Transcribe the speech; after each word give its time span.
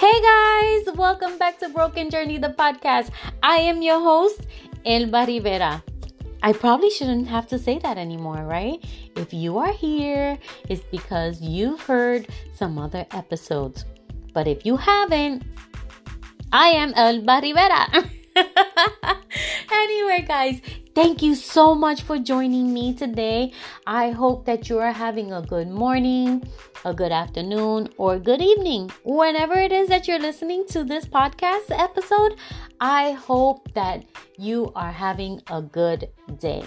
Hey 0.00 0.16
guys, 0.22 0.96
welcome 0.96 1.36
back 1.36 1.58
to 1.58 1.68
Broken 1.68 2.08
Journey, 2.08 2.38
the 2.38 2.48
podcast. 2.48 3.10
I 3.42 3.56
am 3.56 3.82
your 3.82 4.00
host, 4.00 4.46
Elba 4.86 5.26
Rivera. 5.26 5.84
I 6.42 6.54
probably 6.54 6.88
shouldn't 6.88 7.28
have 7.28 7.46
to 7.48 7.58
say 7.58 7.78
that 7.80 7.98
anymore, 7.98 8.46
right? 8.48 8.82
If 9.14 9.34
you 9.34 9.58
are 9.58 9.74
here, 9.74 10.38
it's 10.70 10.80
because 10.90 11.42
you've 11.42 11.82
heard 11.82 12.28
some 12.54 12.78
other 12.78 13.04
episodes. 13.10 13.84
But 14.32 14.48
if 14.48 14.64
you 14.64 14.78
haven't, 14.78 15.42
I 16.50 16.68
am 16.68 16.94
Elba 16.94 17.40
Rivera. 17.42 17.84
anyway, 19.70 20.24
guys, 20.26 20.62
thank 20.94 21.22
you 21.22 21.34
so 21.34 21.74
much 21.74 22.02
for 22.02 22.18
joining 22.18 22.72
me 22.72 22.94
today. 22.94 23.52
I 23.86 24.10
hope 24.10 24.44
that 24.46 24.68
you 24.68 24.78
are 24.78 24.92
having 24.92 25.32
a 25.32 25.42
good 25.42 25.68
morning, 25.68 26.42
a 26.84 26.94
good 26.94 27.12
afternoon, 27.12 27.88
or 27.96 28.14
a 28.14 28.18
good 28.20 28.42
evening. 28.42 28.90
Whenever 29.04 29.54
it 29.54 29.72
is 29.72 29.88
that 29.88 30.08
you're 30.08 30.18
listening 30.18 30.64
to 30.68 30.84
this 30.84 31.06
podcast 31.06 31.70
episode, 31.70 32.36
I 32.80 33.12
hope 33.12 33.72
that 33.74 34.04
you 34.38 34.72
are 34.74 34.92
having 34.92 35.40
a 35.48 35.62
good 35.62 36.08
day. 36.38 36.64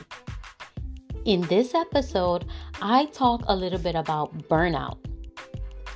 In 1.26 1.42
this 1.42 1.74
episode, 1.74 2.46
I 2.82 3.06
talk 3.06 3.44
a 3.48 3.56
little 3.56 3.80
bit 3.80 3.96
about 3.96 4.38
burnout 4.50 4.98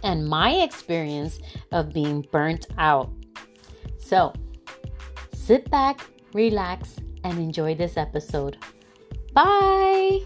and 0.04 0.28
my 0.28 0.52
experience 0.52 1.40
of 1.72 1.92
being 1.92 2.26
burnt 2.32 2.68
out. 2.78 3.12
So, 3.98 4.34
sit 5.34 5.70
back, 5.70 6.06
relax, 6.34 7.00
and 7.28 7.40
enjoy 7.40 7.76
this 7.76 7.98
episode. 7.98 8.58
Bye! 9.34 10.22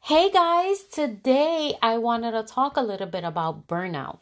Hey 0.00 0.30
guys, 0.30 0.84
today 0.84 1.74
I 1.82 1.98
wanted 1.98 2.30
to 2.32 2.42
talk 2.42 2.78
a 2.78 2.82
little 2.82 3.06
bit 3.06 3.24
about 3.24 3.66
burnout. 3.66 4.20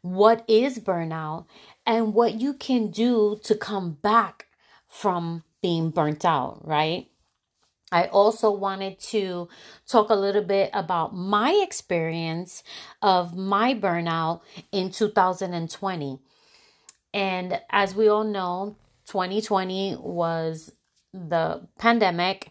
What 0.00 0.44
is 0.46 0.78
burnout 0.78 1.46
and 1.84 2.14
what 2.14 2.34
you 2.34 2.54
can 2.54 2.92
do 2.92 3.40
to 3.42 3.56
come 3.56 3.98
back 4.00 4.46
from 4.86 5.42
being 5.60 5.90
burnt 5.90 6.24
out, 6.24 6.64
right? 6.64 7.08
I 7.90 8.04
also 8.06 8.50
wanted 8.50 8.98
to 9.00 9.48
talk 9.86 10.10
a 10.10 10.14
little 10.14 10.44
bit 10.44 10.70
about 10.74 11.14
my 11.14 11.52
experience 11.64 12.62
of 13.00 13.36
my 13.36 13.74
burnout 13.74 14.40
in 14.72 14.90
2020. 14.90 16.18
And 17.14 17.60
as 17.70 17.94
we 17.94 18.08
all 18.08 18.24
know, 18.24 18.76
2020 19.06 19.96
was 20.00 20.72
the 21.14 21.66
pandemic 21.78 22.50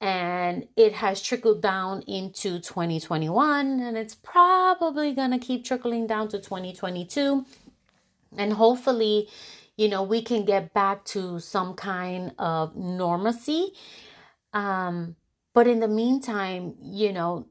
and 0.00 0.68
it 0.76 0.92
has 0.94 1.20
trickled 1.20 1.60
down 1.60 2.02
into 2.02 2.60
2021 2.60 3.80
and 3.80 3.96
it's 3.98 4.14
probably 4.14 5.12
going 5.12 5.32
to 5.32 5.38
keep 5.38 5.64
trickling 5.64 6.06
down 6.06 6.28
to 6.28 6.38
2022 6.38 7.44
and 8.36 8.52
hopefully 8.52 9.28
you 9.76 9.88
know 9.88 10.04
we 10.04 10.22
can 10.22 10.44
get 10.44 10.72
back 10.72 11.04
to 11.04 11.40
some 11.40 11.74
kind 11.74 12.32
of 12.38 12.76
normalcy 12.76 13.72
um 14.52 15.16
but 15.54 15.66
in 15.66 15.80
the 15.80 15.88
meantime 15.88 16.74
you 16.82 17.12
know 17.12 17.46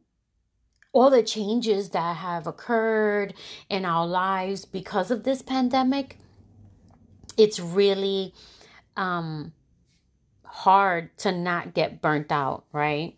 all 0.94 1.10
the 1.10 1.24
changes 1.24 1.90
that 1.90 2.18
have 2.18 2.48
occurred 2.48 3.34
in 3.70 3.86
our 3.86 4.08
lives 4.08 4.66
because 4.66 5.12
of 5.12 5.24
this 5.24 5.42
pandemic 5.42 6.18
it's 7.38 7.60
really 7.60 8.34
um 8.96 9.54
hard 10.58 11.16
to 11.20 11.32
not 11.32 11.74
get 11.74 12.02
burnt 12.02 12.32
out, 12.32 12.66
right? 12.72 13.16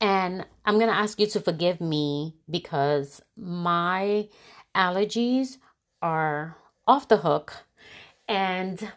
And 0.00 0.46
I'm 0.64 0.78
going 0.78 0.90
to 0.90 0.96
ask 0.96 1.20
you 1.20 1.26
to 1.28 1.40
forgive 1.40 1.80
me 1.80 2.36
because 2.50 3.20
my 3.36 4.28
allergies 4.74 5.58
are 6.00 6.56
off 6.86 7.08
the 7.08 7.18
hook 7.18 7.64
and 8.28 8.92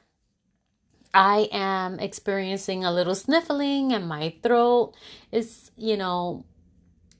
I 1.17 1.49
am 1.51 1.99
experiencing 1.99 2.85
a 2.85 2.91
little 2.91 3.15
sniffling 3.15 3.91
and 3.91 4.07
my 4.07 4.35
throat 4.43 4.93
is, 5.31 5.71
you 5.75 5.97
know, 5.97 6.45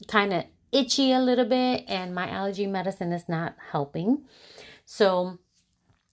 kind 0.07 0.33
of 0.33 0.43
itchy 0.71 1.11
a 1.11 1.19
little 1.19 1.45
bit 1.45 1.83
and 1.87 2.13
my 2.13 2.29
allergy 2.29 2.67
medicine 2.67 3.11
is 3.11 3.27
not 3.27 3.55
helping. 3.71 4.21
So 4.85 5.39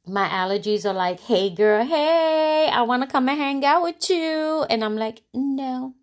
my 0.07 0.27
allergies 0.29 0.87
are 0.87 0.95
like, 0.95 1.21
hey 1.21 1.51
girl, 1.51 1.85
hey, 1.85 2.71
I 2.73 2.81
want 2.81 3.03
to 3.03 3.07
come 3.07 3.29
and 3.29 3.39
hang 3.39 3.63
out 3.67 3.83
with 3.83 4.09
you. 4.09 4.65
And 4.71 4.83
I'm 4.83 4.97
like, 4.97 5.21
no, 5.35 5.95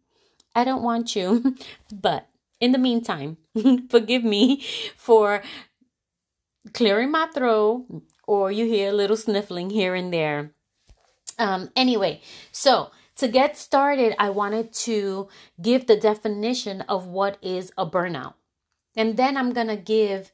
I 0.53 0.63
don't 0.63 0.83
want 0.83 1.15
you. 1.15 1.57
but 1.91 2.27
in 2.59 2.73
the 2.73 2.77
meantime, 2.77 3.37
forgive 3.89 4.23
me 4.23 4.63
for 4.95 5.41
clearing 6.75 7.09
my 7.09 7.25
throat 7.33 7.87
or 8.27 8.51
you 8.51 8.67
hear 8.67 8.91
a 8.91 8.93
little 8.93 9.17
sniffling 9.17 9.71
here 9.71 9.95
and 9.95 10.13
there. 10.13 10.51
Um, 11.41 11.71
anyway, 11.75 12.21
so 12.51 12.91
to 13.15 13.27
get 13.27 13.57
started, 13.57 14.13
I 14.19 14.29
wanted 14.29 14.73
to 14.85 15.27
give 15.59 15.87
the 15.87 15.97
definition 15.97 16.81
of 16.81 17.07
what 17.07 17.39
is 17.41 17.71
a 17.75 17.85
burnout. 17.85 18.35
And 18.95 19.17
then 19.17 19.35
I'm 19.37 19.51
going 19.51 19.67
to 19.67 19.75
give 19.75 20.31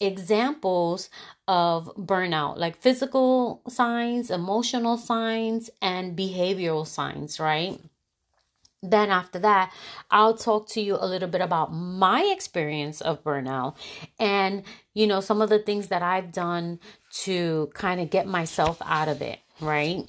examples 0.00 1.08
of 1.48 1.90
burnout, 1.96 2.58
like 2.58 2.76
physical 2.76 3.62
signs, 3.68 4.30
emotional 4.30 4.98
signs, 4.98 5.70
and 5.80 6.14
behavioral 6.14 6.86
signs, 6.86 7.40
right? 7.40 7.80
Then, 8.82 9.10
after 9.10 9.38
that, 9.38 9.72
I'll 10.10 10.36
talk 10.36 10.68
to 10.70 10.80
you 10.82 10.98
a 11.00 11.06
little 11.06 11.28
bit 11.28 11.40
about 11.40 11.72
my 11.72 12.22
experience 12.34 13.00
of 13.00 13.24
burnout 13.24 13.76
and, 14.18 14.62
you 14.92 15.06
know, 15.06 15.20
some 15.20 15.40
of 15.40 15.48
the 15.48 15.58
things 15.58 15.88
that 15.88 16.02
I've 16.02 16.32
done 16.32 16.80
to 17.22 17.70
kind 17.72 18.00
of 18.00 18.10
get 18.10 18.26
myself 18.26 18.80
out 18.84 19.08
of 19.08 19.22
it, 19.22 19.38
right? 19.60 20.08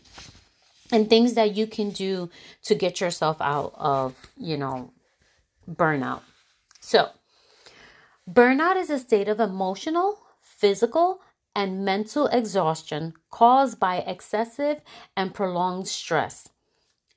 And 0.91 1.09
things 1.09 1.35
that 1.35 1.55
you 1.55 1.67
can 1.67 1.91
do 1.91 2.29
to 2.63 2.75
get 2.75 2.99
yourself 2.99 3.37
out 3.41 3.73
of, 3.77 4.15
you 4.37 4.57
know, 4.57 4.91
burnout. 5.69 6.21
So, 6.81 7.09
Burnout 8.29 8.77
is 8.77 8.89
a 8.89 8.97
state 8.99 9.27
of 9.27 9.39
emotional, 9.39 10.19
physical, 10.41 11.21
and 11.55 11.85
mental 11.85 12.27
exhaustion 12.27 13.13
caused 13.29 13.79
by 13.79 13.97
excessive 13.97 14.81
and 15.17 15.33
prolonged 15.33 15.87
stress. 15.87 16.49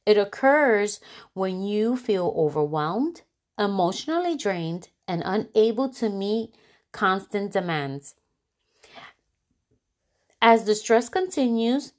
It 0.06 0.18
occurs 0.18 1.00
when 1.34 1.62
you 1.62 1.96
feel 1.96 2.34
overwhelmed, 2.36 3.22
emotionally 3.58 4.36
drained, 4.36 4.90
and 5.08 5.22
unable 5.24 5.88
to 5.94 6.10
meet 6.10 6.54
constant 6.92 7.52
demands. 7.52 8.16
As 10.42 10.64
the 10.64 10.74
stress 10.74 11.08
continues, 11.08 11.93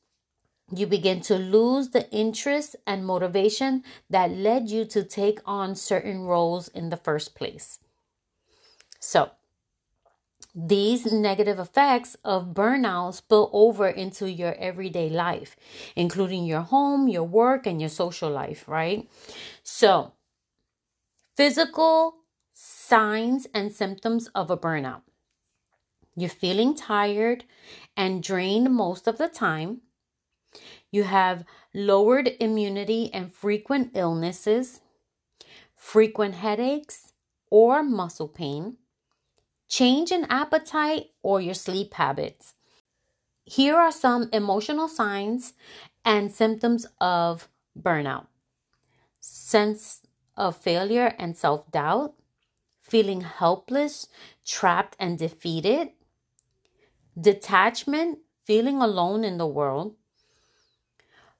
you 0.73 0.87
begin 0.87 1.21
to 1.21 1.35
lose 1.37 1.89
the 1.89 2.09
interest 2.11 2.75
and 2.87 3.05
motivation 3.05 3.83
that 4.09 4.31
led 4.31 4.69
you 4.69 4.85
to 4.85 5.03
take 5.03 5.39
on 5.45 5.75
certain 5.75 6.21
roles 6.21 6.67
in 6.69 6.89
the 6.89 6.97
first 6.97 7.35
place. 7.35 7.79
So, 8.99 9.31
these 10.55 11.11
negative 11.11 11.59
effects 11.59 12.15
of 12.23 12.53
burnout 12.53 13.15
spill 13.15 13.49
over 13.51 13.87
into 13.87 14.31
your 14.31 14.55
everyday 14.55 15.09
life, 15.09 15.55
including 15.95 16.45
your 16.45 16.61
home, 16.61 17.09
your 17.09 17.23
work, 17.23 17.67
and 17.67 17.81
your 17.81 17.89
social 17.89 18.29
life, 18.29 18.67
right? 18.67 19.09
So, 19.63 20.13
physical 21.35 22.15
signs 22.53 23.47
and 23.53 23.71
symptoms 23.71 24.27
of 24.33 24.49
a 24.49 24.57
burnout. 24.57 25.01
You're 26.16 26.29
feeling 26.29 26.73
tired 26.73 27.43
and 27.97 28.23
drained 28.23 28.73
most 28.73 29.07
of 29.07 29.17
the 29.17 29.28
time. 29.28 29.81
You 30.95 31.03
have 31.03 31.43
lowered 31.73 32.37
immunity 32.39 33.13
and 33.13 33.33
frequent 33.33 33.91
illnesses, 33.95 34.79
frequent 35.75 36.35
headaches 36.35 37.11
or 37.51 37.83
muscle 37.83 38.29
pain 38.29 38.77
change 39.67 40.09
in 40.09 40.23
appetite, 40.29 41.07
or 41.21 41.41
your 41.41 41.53
sleep 41.53 41.95
habits. 41.95 42.53
Here 43.43 43.75
are 43.75 43.91
some 43.91 44.29
emotional 44.31 44.87
signs 44.87 45.51
and 46.05 46.31
symptoms 46.31 46.85
of 47.01 47.49
burnout 47.77 48.27
sense 49.19 49.99
of 50.37 50.55
failure 50.55 51.13
and 51.19 51.35
self 51.35 51.69
doubt, 51.71 52.13
feeling 52.79 53.19
helpless, 53.19 54.07
trapped, 54.45 54.95
and 54.97 55.17
defeated, 55.17 55.89
detachment, 57.19 58.19
feeling 58.45 58.81
alone 58.81 59.25
in 59.25 59.37
the 59.37 59.53
world, 59.59 59.95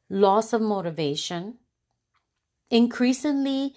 loss 0.10 0.54
of 0.54 0.62
motivation, 0.62 1.56
increasingly 2.70 3.74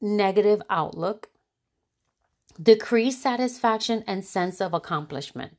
negative 0.00 0.62
outlook, 0.68 1.30
decreased 2.60 3.22
satisfaction 3.22 4.04
and 4.06 4.24
sense 4.24 4.60
of 4.60 4.74
accomplishment. 4.74 5.56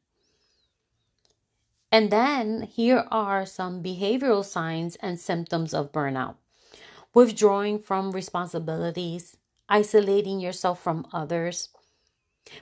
And 1.92 2.12
then 2.12 2.64
here 2.64 3.06
are 3.12 3.46
some 3.46 3.84
behavioral 3.84 4.44
signs 4.44 4.96
and 4.98 5.20
symptoms 5.20 5.74
of 5.74 5.92
burnout 5.92 6.36
withdrawing 7.14 7.80
from 7.80 8.12
responsibilities, 8.12 9.38
isolating 9.70 10.40
yourself 10.40 10.82
from 10.82 11.06
others, 11.14 11.70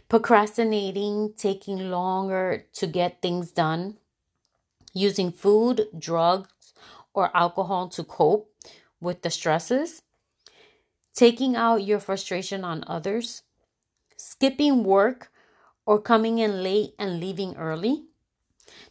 procrastinating, 0.09 1.33
taking 1.37 1.89
longer 1.89 2.65
to 2.73 2.87
get 2.87 3.21
things 3.21 3.51
done, 3.51 3.97
using 4.93 5.31
food, 5.31 5.87
drugs, 5.97 6.49
or 7.13 7.35
alcohol 7.35 7.89
to 7.89 8.03
cope 8.03 8.51
with 8.99 9.21
the 9.21 9.29
stresses, 9.29 10.01
taking 11.13 11.55
out 11.55 11.83
your 11.83 11.99
frustration 11.99 12.63
on 12.63 12.83
others, 12.87 13.43
skipping 14.17 14.83
work 14.83 15.31
or 15.85 15.99
coming 15.99 16.37
in 16.37 16.63
late 16.63 16.93
and 16.99 17.19
leaving 17.19 17.55
early. 17.57 18.03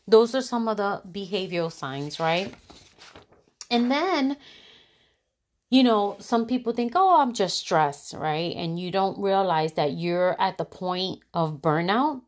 Those 0.06 0.34
are 0.34 0.42
some 0.42 0.68
of 0.68 0.76
the 0.76 1.02
behavioral 1.10 1.72
signs, 1.72 2.18
right? 2.18 2.52
And 3.70 3.90
then, 3.90 4.36
you 5.70 5.84
know, 5.84 6.16
some 6.18 6.46
people 6.46 6.72
think, 6.72 6.92
oh, 6.96 7.20
I'm 7.20 7.32
just 7.32 7.58
stressed, 7.58 8.14
right? 8.14 8.54
And 8.56 8.78
you 8.78 8.90
don't 8.90 9.18
realize 9.18 9.74
that 9.74 9.92
you're 9.92 10.38
at 10.40 10.58
the 10.58 10.64
point 10.64 11.20
of 11.32 11.60
burnout. 11.62 12.22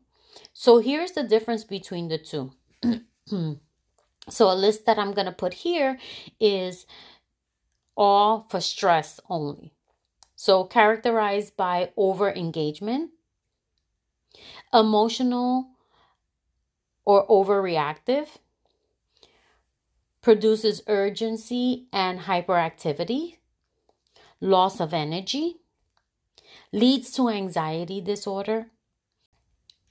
So 0.53 0.79
here's 0.79 1.11
the 1.11 1.23
difference 1.23 1.63
between 1.65 2.07
the 2.07 2.17
two. 2.17 2.51
so 4.29 4.49
a 4.49 4.55
list 4.55 4.85
that 4.85 4.97
I'm 4.97 5.13
going 5.13 5.25
to 5.25 5.31
put 5.31 5.53
here 5.53 5.99
is 6.39 6.85
all 7.95 8.47
for 8.49 8.61
stress 8.61 9.19
only. 9.29 9.73
So 10.35 10.63
characterized 10.63 11.55
by 11.55 11.91
over 11.95 12.31
engagement, 12.31 13.11
emotional 14.73 15.67
or 17.05 17.27
overreactive, 17.27 18.27
produces 20.21 20.81
urgency 20.87 21.85
and 21.91 22.21
hyperactivity, 22.21 23.37
loss 24.39 24.79
of 24.79 24.93
energy, 24.93 25.57
leads 26.71 27.11
to 27.11 27.29
anxiety 27.29 28.01
disorder. 28.01 28.67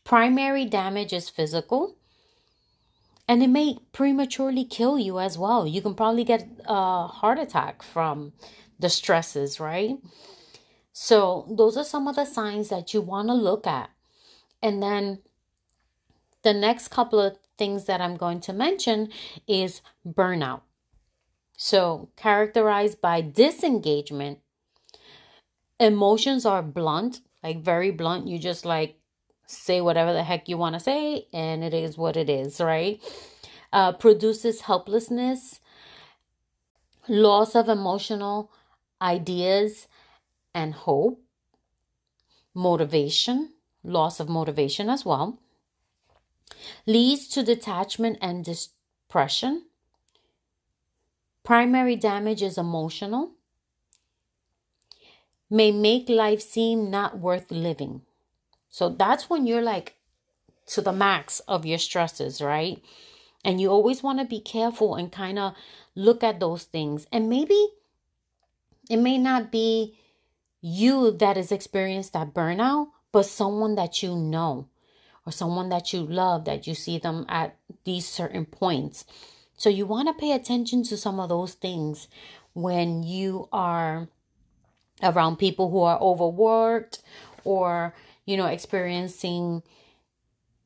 Primary 0.05 0.64
damage 0.64 1.12
is 1.12 1.29
physical, 1.29 1.96
and 3.28 3.42
it 3.42 3.48
may 3.48 3.78
prematurely 3.92 4.64
kill 4.64 4.98
you 4.98 5.19
as 5.19 5.38
well. 5.38 5.66
You 5.66 5.80
can 5.80 5.94
probably 5.94 6.24
get 6.24 6.48
a 6.66 7.06
heart 7.06 7.38
attack 7.38 7.82
from 7.82 8.32
the 8.78 8.88
stresses, 8.88 9.60
right? 9.60 9.96
So, 10.92 11.46
those 11.48 11.76
are 11.76 11.84
some 11.84 12.06
of 12.08 12.16
the 12.16 12.24
signs 12.24 12.69
that 12.69 12.92
you 12.92 13.00
want 13.00 13.28
to 13.28 13.34
look 13.34 13.66
at. 13.66 13.90
And 14.62 14.82
then 14.82 15.20
the 16.42 16.52
next 16.52 16.88
couple 16.88 17.20
of 17.20 17.38
things 17.56 17.84
that 17.86 18.00
I'm 18.00 18.16
going 18.16 18.40
to 18.40 18.52
mention 18.52 19.08
is 19.46 19.80
burnout. 20.06 20.62
So, 21.56 22.10
characterized 22.16 23.00
by 23.00 23.20
disengagement, 23.20 24.40
emotions 25.78 26.44
are 26.44 26.62
blunt, 26.62 27.20
like 27.42 27.62
very 27.62 27.90
blunt. 27.90 28.26
You 28.26 28.38
just 28.38 28.64
like 28.64 28.96
say 29.47 29.81
whatever 29.81 30.12
the 30.12 30.23
heck 30.23 30.49
you 30.49 30.56
want 30.56 30.75
to 30.75 30.81
say, 30.81 31.27
and 31.33 31.62
it 31.62 31.75
is 31.75 31.99
what 31.99 32.17
it 32.17 32.31
is, 32.31 32.61
right? 32.61 33.00
Uh, 33.73 33.93
produces 33.93 34.62
helplessness, 34.62 35.61
loss 37.09 37.55
of 37.55 37.69
emotional 37.69 38.50
ideas 39.00 39.89
and 40.55 40.75
hope, 40.75 41.23
motivation, 42.55 43.55
loss 43.83 44.21
of 44.21 44.29
motivation 44.29 44.89
as 44.89 45.05
well, 45.05 45.39
leads 46.87 47.27
to 47.29 47.43
detachment 47.43 48.19
and 48.21 48.44
depression. 48.44 49.65
Primary 51.43 51.97
damage 51.97 52.43
is 52.43 52.56
emotional, 52.56 53.33
may 55.50 55.73
make 55.73 56.09
life 56.09 56.41
seem 56.41 56.91
not 56.91 57.19
worth 57.19 57.50
living. 57.50 58.03
So 58.72 58.88
that's 58.88 59.28
when 59.28 59.46
you're 59.46 59.62
like 59.62 59.96
to 60.69 60.80
the 60.80 60.92
max 60.92 61.40
of 61.40 61.66
your 61.66 61.76
stresses, 61.76 62.40
right? 62.40 62.82
And 63.44 63.60
you 63.60 63.69
always 63.69 64.02
want 64.02 64.19
to 64.19 64.24
be 64.24 64.40
careful 64.40 64.94
and 64.94 65.12
kind 65.12 65.38
of 65.38 65.54
look 65.94 66.24
at 66.24 66.40
those 66.40 66.64
things. 66.64 67.06
And 67.12 67.28
maybe 67.28 67.69
it 68.88 68.96
may 68.96 69.19
not 69.19 69.52
be 69.52 69.98
you 70.62 71.10
that 71.10 71.36
has 71.36 71.52
experienced 71.52 72.14
that 72.14 72.32
burnout, 72.32 72.88
but 73.12 73.26
someone 73.26 73.74
that 73.74 74.02
you 74.02 74.16
know 74.16 74.69
or 75.26 75.32
someone 75.32 75.69
that 75.69 75.92
you 75.92 76.00
love 76.00 76.46
that 76.46 76.66
you 76.66 76.74
see 76.74 76.98
them 76.98 77.26
at 77.28 77.56
these 77.84 78.08
certain 78.08 78.46
points. 78.46 79.04
So 79.54 79.69
you 79.69 79.84
want 79.84 80.08
to 80.08 80.14
pay 80.14 80.32
attention 80.32 80.82
to 80.84 80.96
some 80.96 81.20
of 81.20 81.28
those 81.28 81.52
things 81.52 82.08
when 82.54 83.02
you 83.02 83.50
are 83.52 84.08
around 85.02 85.36
people 85.36 85.70
who 85.70 85.82
are 85.82 86.00
overworked 86.00 87.02
or 87.44 87.94
you 88.26 88.36
know 88.36 88.46
experiencing 88.46 89.62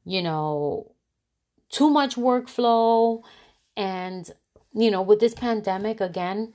you 0.04 0.22
know 0.22 0.92
too 1.68 1.90
much 1.90 2.16
workflow 2.16 3.22
and 3.76 4.30
you 4.74 4.90
know 4.90 5.02
with 5.02 5.20
this 5.20 5.34
pandemic 5.34 6.00
again 6.00 6.52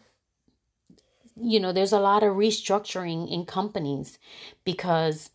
you 1.42 1.59
know 1.59 1.71
there's 1.71 1.92
a 1.94 2.00
lot 2.00 2.24
of 2.24 2.36
restructuring 2.36 3.31
in 3.31 3.45
companies 3.45 4.19
because 4.63 5.31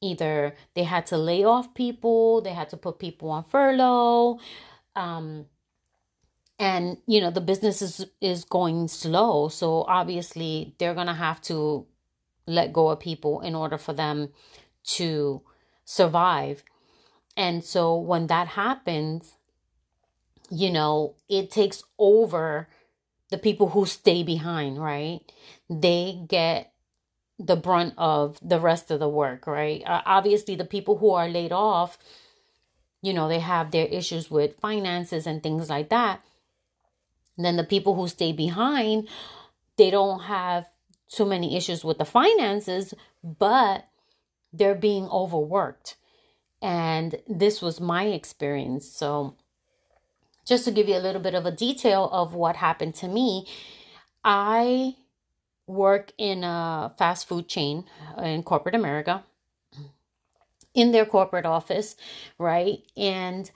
either 0.00 0.54
they 0.74 0.84
had 0.84 1.06
to 1.06 1.16
lay 1.16 1.44
off 1.44 1.74
people, 1.74 2.40
they 2.40 2.52
had 2.52 2.68
to 2.70 2.76
put 2.76 2.98
people 2.98 3.30
on 3.30 3.44
furlough, 3.44 4.38
um, 4.94 5.46
and 6.58 6.98
you 7.06 7.20
know 7.20 7.30
the 7.30 7.40
business 7.40 7.82
is 7.82 8.06
is 8.20 8.44
going 8.44 8.88
slow, 8.88 9.48
so 9.48 9.82
obviously 9.88 10.74
they're 10.78 10.94
gonna 10.94 11.14
have 11.14 11.40
to 11.42 11.86
let 12.46 12.72
go 12.72 12.88
of 12.88 13.00
people 13.00 13.40
in 13.40 13.54
order 13.54 13.76
for 13.78 13.92
them 13.92 14.30
to 14.96 15.42
survive. 15.84 16.62
And 17.36 17.64
so 17.64 17.96
when 17.96 18.26
that 18.26 18.48
happens, 18.48 19.34
you 20.50 20.70
know, 20.70 21.14
it 21.28 21.50
takes 21.50 21.82
over 21.98 22.68
the 23.30 23.38
people 23.38 23.70
who 23.70 23.86
stay 23.86 24.22
behind, 24.22 24.82
right? 24.82 25.20
They 25.68 26.24
get 26.26 26.72
the 27.38 27.56
brunt 27.56 27.94
of 27.96 28.38
the 28.42 28.58
rest 28.58 28.90
of 28.90 28.98
the 28.98 29.08
work, 29.08 29.46
right? 29.46 29.82
Uh, 29.86 30.02
obviously, 30.06 30.56
the 30.56 30.64
people 30.64 30.98
who 30.98 31.10
are 31.10 31.28
laid 31.28 31.52
off, 31.52 31.98
you 33.02 33.12
know, 33.12 33.28
they 33.28 33.38
have 33.38 33.70
their 33.70 33.86
issues 33.86 34.30
with 34.30 34.58
finances 34.58 35.26
and 35.26 35.42
things 35.42 35.70
like 35.70 35.90
that. 35.90 36.20
And 37.36 37.44
then 37.44 37.56
the 37.56 37.64
people 37.64 37.94
who 37.94 38.08
stay 38.08 38.32
behind, 38.32 39.08
they 39.76 39.90
don't 39.90 40.22
have 40.22 40.66
too 41.08 41.24
many 41.24 41.56
issues 41.56 41.84
with 41.84 41.98
the 41.98 42.04
finances, 42.04 42.94
but 43.22 43.86
they're 44.52 44.74
being 44.74 45.08
overworked. 45.08 45.96
And 46.60 47.16
this 47.28 47.62
was 47.62 47.80
my 47.80 48.04
experience. 48.04 48.88
So, 48.88 49.36
just 50.44 50.64
to 50.64 50.70
give 50.70 50.88
you 50.88 50.96
a 50.96 50.98
little 50.98 51.20
bit 51.20 51.34
of 51.34 51.46
a 51.46 51.50
detail 51.50 52.08
of 52.10 52.34
what 52.34 52.56
happened 52.56 52.94
to 52.96 53.08
me, 53.08 53.46
I 54.24 54.96
work 55.66 56.12
in 56.16 56.42
a 56.42 56.92
fast 56.98 57.28
food 57.28 57.48
chain 57.48 57.84
in 58.22 58.42
corporate 58.42 58.74
America, 58.74 59.24
in 60.74 60.92
their 60.92 61.04
corporate 61.04 61.44
office, 61.46 61.96
right? 62.38 62.78
And 62.96 63.50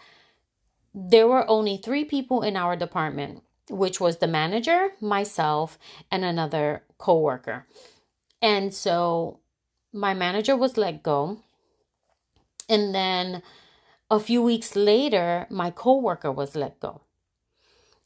there 0.94 1.26
were 1.26 1.48
only 1.48 1.78
three 1.78 2.04
people 2.04 2.42
in 2.42 2.56
our 2.56 2.76
department, 2.76 3.42
which 3.70 3.98
was 3.98 4.18
the 4.18 4.26
manager, 4.26 4.90
myself, 5.00 5.78
and 6.10 6.24
another 6.24 6.82
coworker. 6.98 7.66
And 8.42 8.74
so 8.74 9.40
my 9.92 10.14
manager 10.14 10.56
was 10.56 10.76
let 10.76 11.02
go. 11.02 11.38
And 12.68 12.94
then 12.94 13.42
a 14.10 14.18
few 14.18 14.42
weeks 14.42 14.76
later, 14.76 15.46
my 15.50 15.70
coworker 15.70 16.32
was 16.32 16.56
let 16.56 16.80
go. 16.80 17.02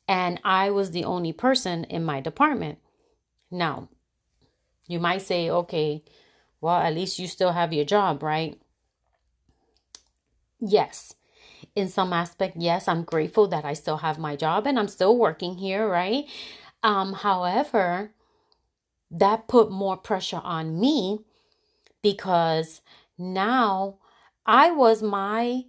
And 0.08 0.40
I 0.44 0.70
was 0.70 0.90
the 0.90 1.04
only 1.04 1.32
person 1.32 1.84
in 1.84 2.04
my 2.04 2.20
department. 2.20 2.78
Now, 3.50 3.88
you 4.86 5.00
might 5.00 5.22
say, 5.22 5.50
okay, 5.50 6.04
well, 6.60 6.76
at 6.76 6.94
least 6.94 7.18
you 7.18 7.26
still 7.26 7.52
have 7.52 7.72
your 7.72 7.84
job, 7.84 8.22
right? 8.22 8.58
Yes. 10.60 11.14
In 11.74 11.88
some 11.88 12.12
aspect, 12.12 12.56
yes, 12.56 12.88
I'm 12.88 13.02
grateful 13.02 13.48
that 13.48 13.64
I 13.64 13.74
still 13.74 13.98
have 13.98 14.18
my 14.18 14.36
job 14.36 14.66
and 14.66 14.78
I'm 14.78 14.88
still 14.88 15.16
working 15.16 15.56
here, 15.56 15.86
right? 15.88 16.24
Um, 16.82 17.12
however, 17.12 18.12
that 19.10 19.48
put 19.48 19.70
more 19.70 19.96
pressure 19.96 20.40
on 20.42 20.78
me 20.80 21.25
because 22.06 22.82
now 23.18 23.96
I 24.46 24.70
was 24.70 25.02
my 25.02 25.64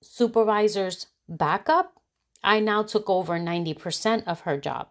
supervisor's 0.00 1.08
backup. 1.28 1.92
I 2.42 2.60
now 2.60 2.82
took 2.82 3.10
over 3.10 3.38
90% 3.38 4.24
of 4.26 4.40
her 4.40 4.56
job. 4.56 4.88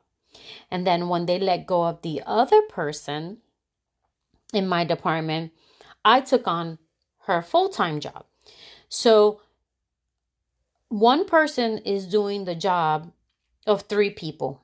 And 0.70 0.86
then 0.86 1.10
when 1.10 1.26
they 1.26 1.40
let 1.40 1.66
go 1.66 1.86
of 1.86 2.04
the 2.04 2.22
other 2.24 2.62
person, 2.70 3.38
in 4.54 4.68
my 4.68 4.84
department, 4.86 5.54
I 6.06 6.22
took 6.22 6.48
on 6.48 6.78
her 7.26 7.42
full 7.42 7.70
time 7.70 8.00
job. 8.00 8.26
So 8.88 9.42
one 10.90 11.26
person 11.26 11.80
is 11.80 12.06
doing 12.06 12.46
the 12.46 12.54
job 12.54 13.12
of 13.66 13.84
three 13.84 14.12
people. 14.12 14.62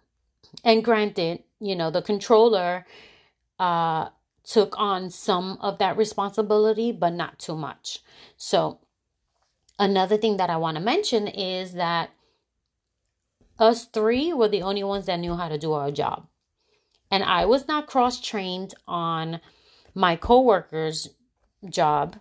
And 0.63 0.83
granted, 0.83 1.43
you 1.59 1.75
know, 1.75 1.89
the 1.89 2.03
controller 2.03 2.85
uh, 3.57 4.09
took 4.47 4.79
on 4.79 5.09
some 5.09 5.57
of 5.59 5.77
that 5.77 5.97
responsibility, 5.97 6.91
but 6.91 7.13
not 7.13 7.37
too 7.37 7.55
much. 7.55 7.99
So, 8.37 8.79
another 9.77 10.17
thing 10.17 10.37
that 10.37 10.49
I 10.49 10.55
want 10.57 10.77
to 10.77 10.83
mention 10.83 11.27
is 11.27 11.73
that 11.73 12.11
us 13.59 13.85
three 13.85 14.31
were 14.31 14.47
the 14.47 14.61
only 14.61 14.83
ones 14.83 15.05
that 15.07 15.19
knew 15.19 15.35
how 15.35 15.49
to 15.49 15.57
do 15.57 15.73
our 15.73 15.91
job. 15.91 16.27
And 17.11 17.23
I 17.23 17.45
was 17.45 17.67
not 17.67 17.87
cross 17.87 18.21
trained 18.21 18.73
on 18.87 19.41
my 19.93 20.15
coworker's 20.15 21.09
job. 21.67 22.17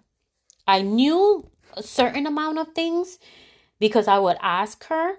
I 0.66 0.83
knew 0.83 1.49
a 1.75 1.83
certain 1.83 2.26
amount 2.26 2.59
of 2.59 2.73
things 2.75 3.18
because 3.78 4.09
I 4.09 4.18
would 4.18 4.37
ask 4.40 4.85
her. 4.87 5.16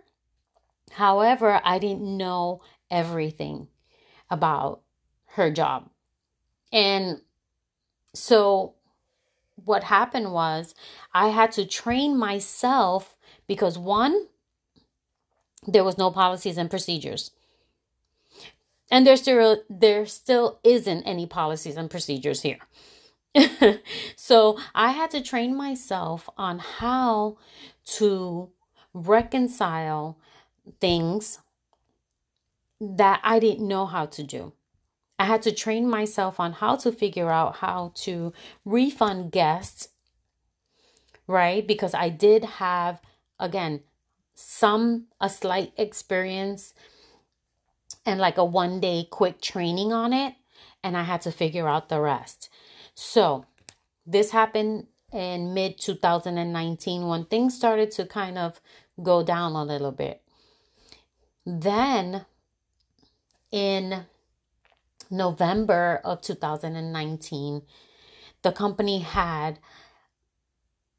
However, 0.92 1.62
I 1.64 1.80
didn't 1.80 2.18
know 2.18 2.62
everything 2.90 3.68
about 4.30 4.82
her 5.36 5.52
job. 5.52 5.90
And 6.72 7.22
so 8.14 8.76
what 9.66 9.86
happened 9.86 10.32
was 10.32 10.76
I 11.14 11.30
had 11.30 11.52
to 11.54 11.66
train 11.66 12.18
myself 12.18 13.16
because 13.48 13.78
one, 13.78 14.28
there 15.66 15.84
was 15.84 15.98
no 15.98 16.12
policies 16.12 16.58
and 16.58 16.70
procedures. 16.70 17.32
And 18.90 19.06
there 19.06 19.18
still 19.18 19.64
there 19.70 20.06
still 20.06 20.60
isn't 20.64 21.04
any 21.04 21.26
policies 21.26 21.76
and 21.76 21.90
procedures 21.90 22.42
here. 22.42 22.60
so 24.16 24.58
I 24.74 24.92
had 24.92 25.12
to 25.12 25.22
train 25.22 25.56
myself 25.56 26.30
on 26.38 26.60
how 26.60 27.38
to 27.98 28.50
reconcile 28.94 30.18
things 30.80 31.40
that 32.80 33.20
I 33.24 33.40
didn't 33.40 33.68
know 33.68 33.86
how 33.86 34.06
to 34.06 34.24
do. 34.24 34.54
I 35.20 35.26
had 35.26 35.42
to 35.44 35.52
train 35.52 35.90
myself 35.90 36.40
on 36.40 36.54
how 36.54 36.76
to 36.78 36.92
figure 36.92 37.30
out 37.30 37.58
how 37.58 37.92
to 37.96 38.34
refund 38.66 39.32
guests, 39.32 39.90
right? 41.26 41.66
Because 41.66 41.94
I 41.94 42.10
did 42.10 42.44
have, 42.46 43.02
again, 43.40 43.82
some, 44.36 45.08
a 45.20 45.30
slight 45.30 45.74
experience 45.76 46.74
and 48.06 48.20
like 48.20 48.38
a 48.38 48.46
one 48.46 48.80
day 48.80 49.08
quick 49.10 49.42
training 49.42 49.92
on 49.92 50.14
it. 50.14 50.36
And 50.84 50.96
I 50.96 51.04
had 51.04 51.22
to 51.22 51.32
figure 51.32 51.68
out 51.68 51.90
the 51.90 52.00
rest. 52.00 52.50
So 52.94 53.46
this 54.06 54.32
happened 54.32 54.88
in 55.12 55.54
mid 55.54 55.80
2019 55.80 57.08
when 57.08 57.26
things 57.26 57.56
started 57.56 57.92
to 57.92 58.06
kind 58.06 58.38
of 58.38 58.62
go 59.02 59.24
down 59.24 59.54
a 59.54 59.64
little 59.64 59.92
bit. 59.92 60.22
Then 61.46 62.26
in 63.52 64.06
November 65.10 66.02
of 66.04 66.22
2019, 66.22 67.62
the 68.42 68.52
company 68.52 69.00
had 69.00 69.60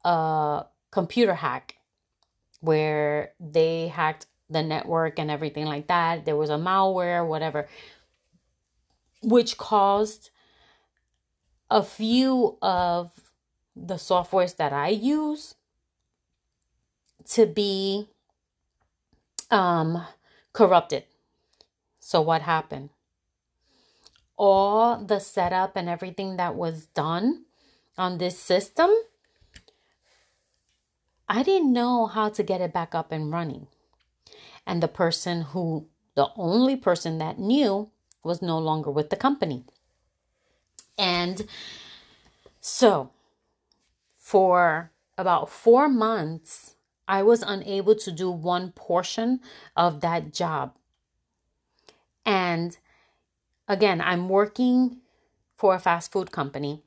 a 0.03 0.65
computer 0.91 1.35
hack 1.35 1.75
where 2.61 3.33
they 3.39 3.87
hacked 3.87 4.27
the 4.49 4.63
network 4.63 5.19
and 5.19 5.29
everything 5.29 5.65
like 5.65 5.87
that. 5.87 6.25
There 6.25 6.35
was 6.35 6.49
a 6.49 6.57
malware, 6.57 7.25
whatever, 7.27 7.67
which 9.21 9.57
caused 9.57 10.31
a 11.69 11.83
few 11.83 12.57
of 12.61 13.11
the 13.75 13.95
softwares 13.95 14.55
that 14.57 14.73
I 14.73 14.89
use 14.89 15.55
to 17.29 17.45
be 17.45 18.09
um, 19.51 20.05
corrupted. 20.53 21.03
So, 21.99 22.21
what 22.21 22.41
happened? 22.41 22.89
All 24.39 24.97
the 24.97 25.19
setup 25.19 25.75
and 25.75 25.89
everything 25.89 26.37
that 26.37 26.55
was 26.55 26.85
done 26.87 27.43
on 27.97 28.17
this 28.17 28.39
system, 28.39 28.89
I 31.27 31.43
didn't 31.43 31.73
know 31.73 32.07
how 32.07 32.29
to 32.29 32.41
get 32.41 32.61
it 32.61 32.73
back 32.73 32.95
up 32.95 33.11
and 33.11 33.31
running. 33.31 33.67
And 34.65 34.81
the 34.81 34.87
person 34.87 35.41
who, 35.41 35.87
the 36.15 36.29
only 36.37 36.77
person 36.77 37.17
that 37.17 37.37
knew, 37.37 37.89
was 38.23 38.41
no 38.41 38.57
longer 38.57 38.89
with 38.89 39.09
the 39.09 39.17
company. 39.17 39.65
And 40.97 41.45
so, 42.61 43.11
for 44.15 44.91
about 45.17 45.49
four 45.49 45.89
months, 45.89 46.75
I 47.07 47.23
was 47.23 47.41
unable 47.41 47.95
to 47.95 48.11
do 48.11 48.31
one 48.31 48.71
portion 48.71 49.41
of 49.75 49.99
that 50.01 50.33
job. 50.33 50.75
And 52.25 52.77
again, 53.69 54.01
I'm 54.01 54.27
working 54.27 54.97
for 55.55 55.75
a 55.75 55.79
fast 55.79 56.11
food 56.11 56.31
company. 56.31 56.81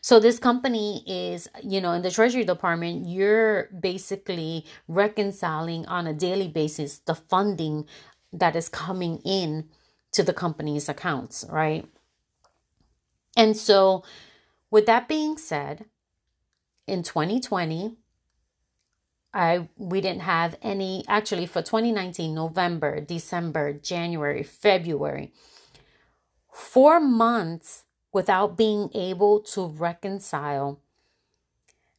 So 0.00 0.18
this 0.18 0.40
company 0.40 1.04
is, 1.06 1.48
you 1.62 1.80
know, 1.80 1.92
in 1.92 2.02
the 2.02 2.10
Treasury 2.10 2.44
Department, 2.44 3.06
you're 3.06 3.68
basically 3.78 4.64
reconciling 4.88 5.86
on 5.86 6.06
a 6.06 6.14
daily 6.14 6.48
basis 6.48 6.98
the 6.98 7.14
funding 7.14 7.86
that 8.32 8.56
is 8.56 8.68
coming 8.68 9.20
in 9.24 9.68
to 10.12 10.22
the 10.24 10.32
company's 10.32 10.88
accounts, 10.88 11.44
right? 11.48 11.86
And 13.36 13.56
so, 13.56 14.02
with 14.70 14.86
that 14.86 15.06
being 15.06 15.38
said, 15.38 15.84
in 16.88 17.02
2020, 17.02 17.96
I 19.32 19.68
we 19.76 20.00
didn't 20.00 20.22
have 20.22 20.56
any 20.62 21.04
actually 21.06 21.46
for 21.46 21.62
2019 21.62 22.34
November, 22.34 23.00
December, 23.00 23.74
January, 23.74 24.42
February 24.42 25.32
four 26.58 26.98
months 26.98 27.84
without 28.12 28.56
being 28.56 28.90
able 28.92 29.38
to 29.38 29.66
reconcile 29.66 30.80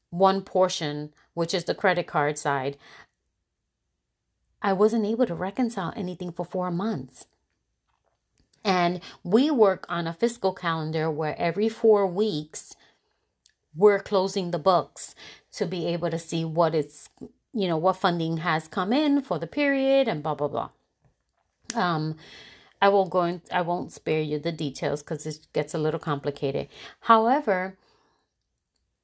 one 0.10 0.42
portion, 0.42 1.14
which 1.34 1.54
is 1.54 1.64
the 1.64 1.74
credit 1.74 2.08
card 2.08 2.38
side. 2.38 2.78
I 4.62 4.74
wasn't 4.74 5.06
able 5.06 5.26
to 5.28 5.34
reconcile 5.34 5.94
anything 5.96 6.34
for 6.34 6.46
four 6.46 6.72
months. 6.72 7.28
And 8.66 9.00
we 9.24 9.50
work 9.50 9.86
on 9.88 10.08
a 10.08 10.14
fiscal 10.14 10.54
calendar 10.54 11.10
where 11.10 11.40
every 11.40 11.70
four 11.70 12.06
weeks 12.06 12.76
we're 13.74 14.00
closing 14.00 14.52
the 14.52 14.60
books 14.60 15.16
to 15.54 15.66
be 15.66 15.88
able 15.88 16.10
to 16.10 16.20
see 16.20 16.44
what 16.44 16.76
it's, 16.76 17.08
you 17.54 17.68
know, 17.70 17.78
what 17.78 17.96
funding 17.96 18.38
has 18.38 18.68
come 18.68 18.92
in 18.92 19.22
for 19.22 19.40
the 19.40 19.48
period 19.48 20.10
and 20.10 20.22
blah, 20.22 20.36
blah, 20.36 20.50
blah. 20.50 20.70
Um, 21.74 22.18
I 22.82 22.90
won't 22.90 23.10
go 23.10 23.24
in, 23.24 23.42
I 23.52 23.62
won't 23.62 23.92
spare 23.92 24.22
you 24.22 24.40
the 24.40 24.52
details 24.52 25.04
because 25.04 25.26
it 25.26 25.48
gets 25.54 25.74
a 25.74 25.78
little 25.78 26.00
complicated. 26.00 26.70
However, 27.02 27.78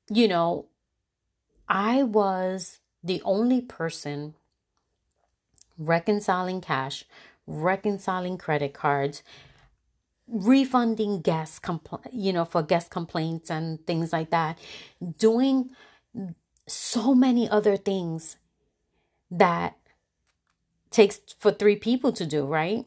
you 0.09 0.27
know, 0.27 0.67
I 1.67 2.03
was 2.03 2.79
the 3.03 3.21
only 3.23 3.61
person 3.61 4.35
reconciling 5.77 6.61
cash, 6.61 7.03
reconciling 7.45 8.37
credit 8.37 8.73
cards, 8.73 9.23
refunding 10.27 11.21
guest 11.21 11.61
compl- 11.61 12.07
you 12.11 12.33
know 12.33 12.45
for 12.45 12.63
guest 12.63 12.89
complaints 12.89 13.51
and 13.51 13.85
things 13.85 14.13
like 14.13 14.29
that, 14.29 14.57
doing 15.17 15.69
so 16.67 17.13
many 17.13 17.47
other 17.49 17.77
things 17.77 18.37
that 19.29 19.75
takes 20.89 21.19
for 21.37 21.51
three 21.51 21.75
people 21.75 22.11
to 22.13 22.25
do, 22.25 22.45
right? 22.45 22.85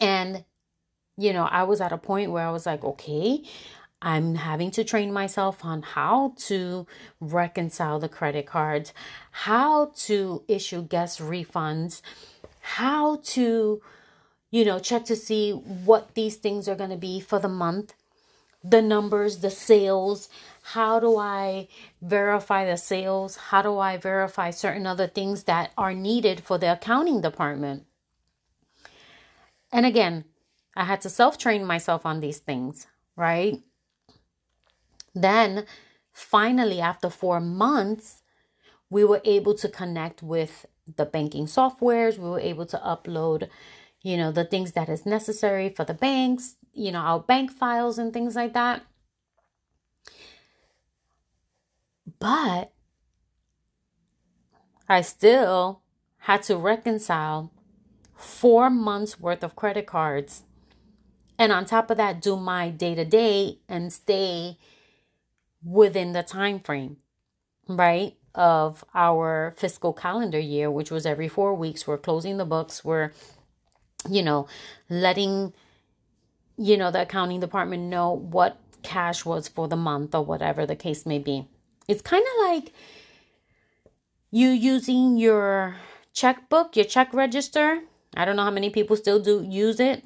And, 0.00 0.44
you 1.16 1.32
know, 1.32 1.44
I 1.44 1.64
was 1.64 1.80
at 1.80 1.92
a 1.92 1.98
point 1.98 2.30
where 2.30 2.46
I 2.46 2.50
was 2.50 2.66
like, 2.66 2.84
okay, 2.84 3.42
I'm 4.02 4.34
having 4.36 4.70
to 4.72 4.84
train 4.84 5.12
myself 5.12 5.62
on 5.64 5.82
how 5.82 6.32
to 6.46 6.86
reconcile 7.20 7.98
the 7.98 8.08
credit 8.08 8.46
cards, 8.46 8.94
how 9.30 9.92
to 10.06 10.42
issue 10.48 10.82
guest 10.82 11.20
refunds, 11.20 12.00
how 12.60 13.16
to, 13.24 13.82
you 14.50 14.64
know, 14.64 14.78
check 14.78 15.04
to 15.06 15.16
see 15.16 15.52
what 15.52 16.14
these 16.14 16.36
things 16.36 16.66
are 16.66 16.74
going 16.74 16.90
to 16.90 16.96
be 16.96 17.20
for 17.20 17.38
the 17.38 17.48
month, 17.48 17.92
the 18.64 18.80
numbers, 18.80 19.38
the 19.38 19.50
sales. 19.50 20.30
How 20.62 20.98
do 20.98 21.18
I 21.18 21.68
verify 22.00 22.64
the 22.64 22.78
sales? 22.78 23.36
How 23.36 23.60
do 23.60 23.78
I 23.78 23.98
verify 23.98 24.50
certain 24.50 24.86
other 24.86 25.06
things 25.06 25.44
that 25.44 25.72
are 25.76 25.92
needed 25.92 26.40
for 26.40 26.56
the 26.56 26.72
accounting 26.72 27.20
department? 27.20 27.84
And 29.72 29.86
again, 29.86 30.24
I 30.76 30.84
had 30.84 31.00
to 31.02 31.10
self 31.10 31.38
train 31.38 31.64
myself 31.64 32.04
on 32.06 32.20
these 32.20 32.38
things, 32.38 32.86
right? 33.16 33.62
Then, 35.14 35.66
finally, 36.12 36.80
after 36.80 37.10
four 37.10 37.40
months, 37.40 38.22
we 38.88 39.04
were 39.04 39.20
able 39.24 39.54
to 39.54 39.68
connect 39.68 40.22
with 40.22 40.66
the 40.96 41.04
banking 41.04 41.46
softwares. 41.46 42.18
We 42.18 42.28
were 42.28 42.40
able 42.40 42.66
to 42.66 42.78
upload, 42.78 43.48
you 44.02 44.16
know, 44.16 44.32
the 44.32 44.44
things 44.44 44.72
that 44.72 44.88
is 44.88 45.06
necessary 45.06 45.68
for 45.68 45.84
the 45.84 45.94
banks, 45.94 46.56
you 46.72 46.92
know, 46.92 47.00
our 47.00 47.20
bank 47.20 47.52
files 47.52 47.98
and 47.98 48.12
things 48.12 48.34
like 48.36 48.54
that. 48.54 48.82
But 52.18 52.72
I 54.88 55.00
still 55.02 55.82
had 56.18 56.42
to 56.44 56.56
reconcile 56.56 57.52
four 58.20 58.70
months 58.70 59.18
worth 59.18 59.42
of 59.42 59.56
credit 59.56 59.86
cards. 59.86 60.42
And 61.38 61.52
on 61.52 61.64
top 61.64 61.90
of 61.90 61.96
that, 61.96 62.20
do 62.20 62.36
my 62.36 62.68
day 62.68 62.94
to 62.94 63.04
day 63.04 63.58
and 63.68 63.92
stay 63.92 64.58
within 65.64 66.12
the 66.12 66.22
time 66.22 66.60
frame, 66.60 66.98
right? 67.66 68.14
Of 68.34 68.84
our 68.94 69.54
fiscal 69.56 69.92
calendar 69.92 70.38
year, 70.38 70.70
which 70.70 70.90
was 70.90 71.06
every 71.06 71.28
four 71.28 71.54
weeks. 71.54 71.86
We're 71.86 71.98
closing 71.98 72.36
the 72.36 72.44
books. 72.44 72.84
We're, 72.84 73.12
you 74.08 74.22
know, 74.22 74.46
letting, 74.88 75.54
you 76.56 76.76
know, 76.76 76.90
the 76.90 77.02
accounting 77.02 77.40
department 77.40 77.84
know 77.84 78.12
what 78.12 78.58
cash 78.82 79.24
was 79.24 79.48
for 79.48 79.66
the 79.66 79.76
month 79.76 80.14
or 80.14 80.24
whatever 80.24 80.66
the 80.66 80.76
case 80.76 81.06
may 81.06 81.18
be. 81.18 81.48
It's 81.88 82.02
kind 82.02 82.22
of 82.22 82.48
like 82.48 82.72
you 84.30 84.48
using 84.50 85.16
your 85.16 85.76
checkbook, 86.12 86.76
your 86.76 86.84
check 86.84 87.12
register. 87.12 87.80
I 88.16 88.24
don't 88.24 88.36
know 88.36 88.44
how 88.44 88.50
many 88.50 88.70
people 88.70 88.96
still 88.96 89.20
do 89.20 89.44
use 89.48 89.80
it, 89.80 90.04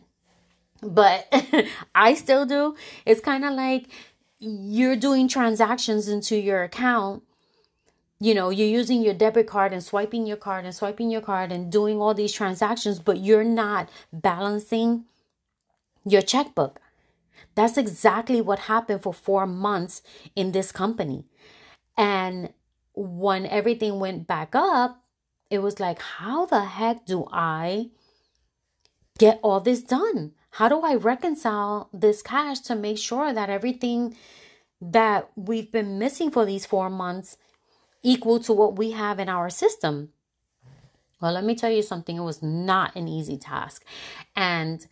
but 0.82 1.32
I 1.94 2.14
still 2.14 2.46
do. 2.46 2.76
It's 3.06 3.20
kind 3.20 3.44
of 3.44 3.54
like 3.54 3.86
you're 4.38 4.96
doing 4.96 5.28
transactions 5.28 6.08
into 6.08 6.36
your 6.36 6.62
account. 6.62 7.22
You 8.20 8.34
know, 8.34 8.50
you're 8.50 8.68
using 8.68 9.02
your 9.02 9.14
debit 9.14 9.46
card 9.46 9.72
and 9.72 9.82
swiping 9.82 10.26
your 10.26 10.36
card 10.36 10.64
and 10.64 10.74
swiping 10.74 11.10
your 11.10 11.20
card 11.20 11.50
and 11.52 11.70
doing 11.70 12.00
all 12.00 12.14
these 12.14 12.32
transactions, 12.32 12.98
but 12.98 13.18
you're 13.18 13.44
not 13.44 13.88
balancing 14.12 15.04
your 16.04 16.22
checkbook. 16.22 16.80
That's 17.54 17.76
exactly 17.76 18.40
what 18.40 18.60
happened 18.60 19.02
for 19.02 19.12
four 19.14 19.46
months 19.46 20.02
in 20.34 20.52
this 20.52 20.72
company. 20.72 21.24
And 21.96 22.52
when 22.94 23.46
everything 23.46 24.00
went 24.00 24.26
back 24.26 24.54
up, 24.54 25.03
it 25.50 25.58
was 25.58 25.80
like, 25.80 26.00
how 26.00 26.46
the 26.46 26.64
heck 26.64 27.06
do 27.06 27.26
I 27.32 27.90
get 29.18 29.40
all 29.42 29.60
this 29.60 29.82
done? 29.82 30.32
How 30.52 30.68
do 30.68 30.80
I 30.80 30.94
reconcile 30.94 31.88
this 31.92 32.22
cash 32.22 32.60
to 32.60 32.74
make 32.74 32.98
sure 32.98 33.32
that 33.32 33.50
everything 33.50 34.16
that 34.80 35.30
we've 35.36 35.70
been 35.70 35.98
missing 35.98 36.30
for 36.30 36.44
these 36.44 36.66
four 36.66 36.90
months 36.90 37.36
equal 38.02 38.38
to 38.40 38.52
what 38.52 38.76
we 38.76 38.92
have 38.92 39.18
in 39.18 39.28
our 39.28 39.50
system? 39.50 40.10
Well, 41.20 41.32
let 41.32 41.44
me 41.44 41.54
tell 41.54 41.72
you 41.72 41.82
something. 41.82 42.16
It 42.16 42.20
was 42.20 42.42
not 42.42 42.94
an 42.96 43.08
easy 43.08 43.38
task. 43.38 43.84
And 44.36 44.86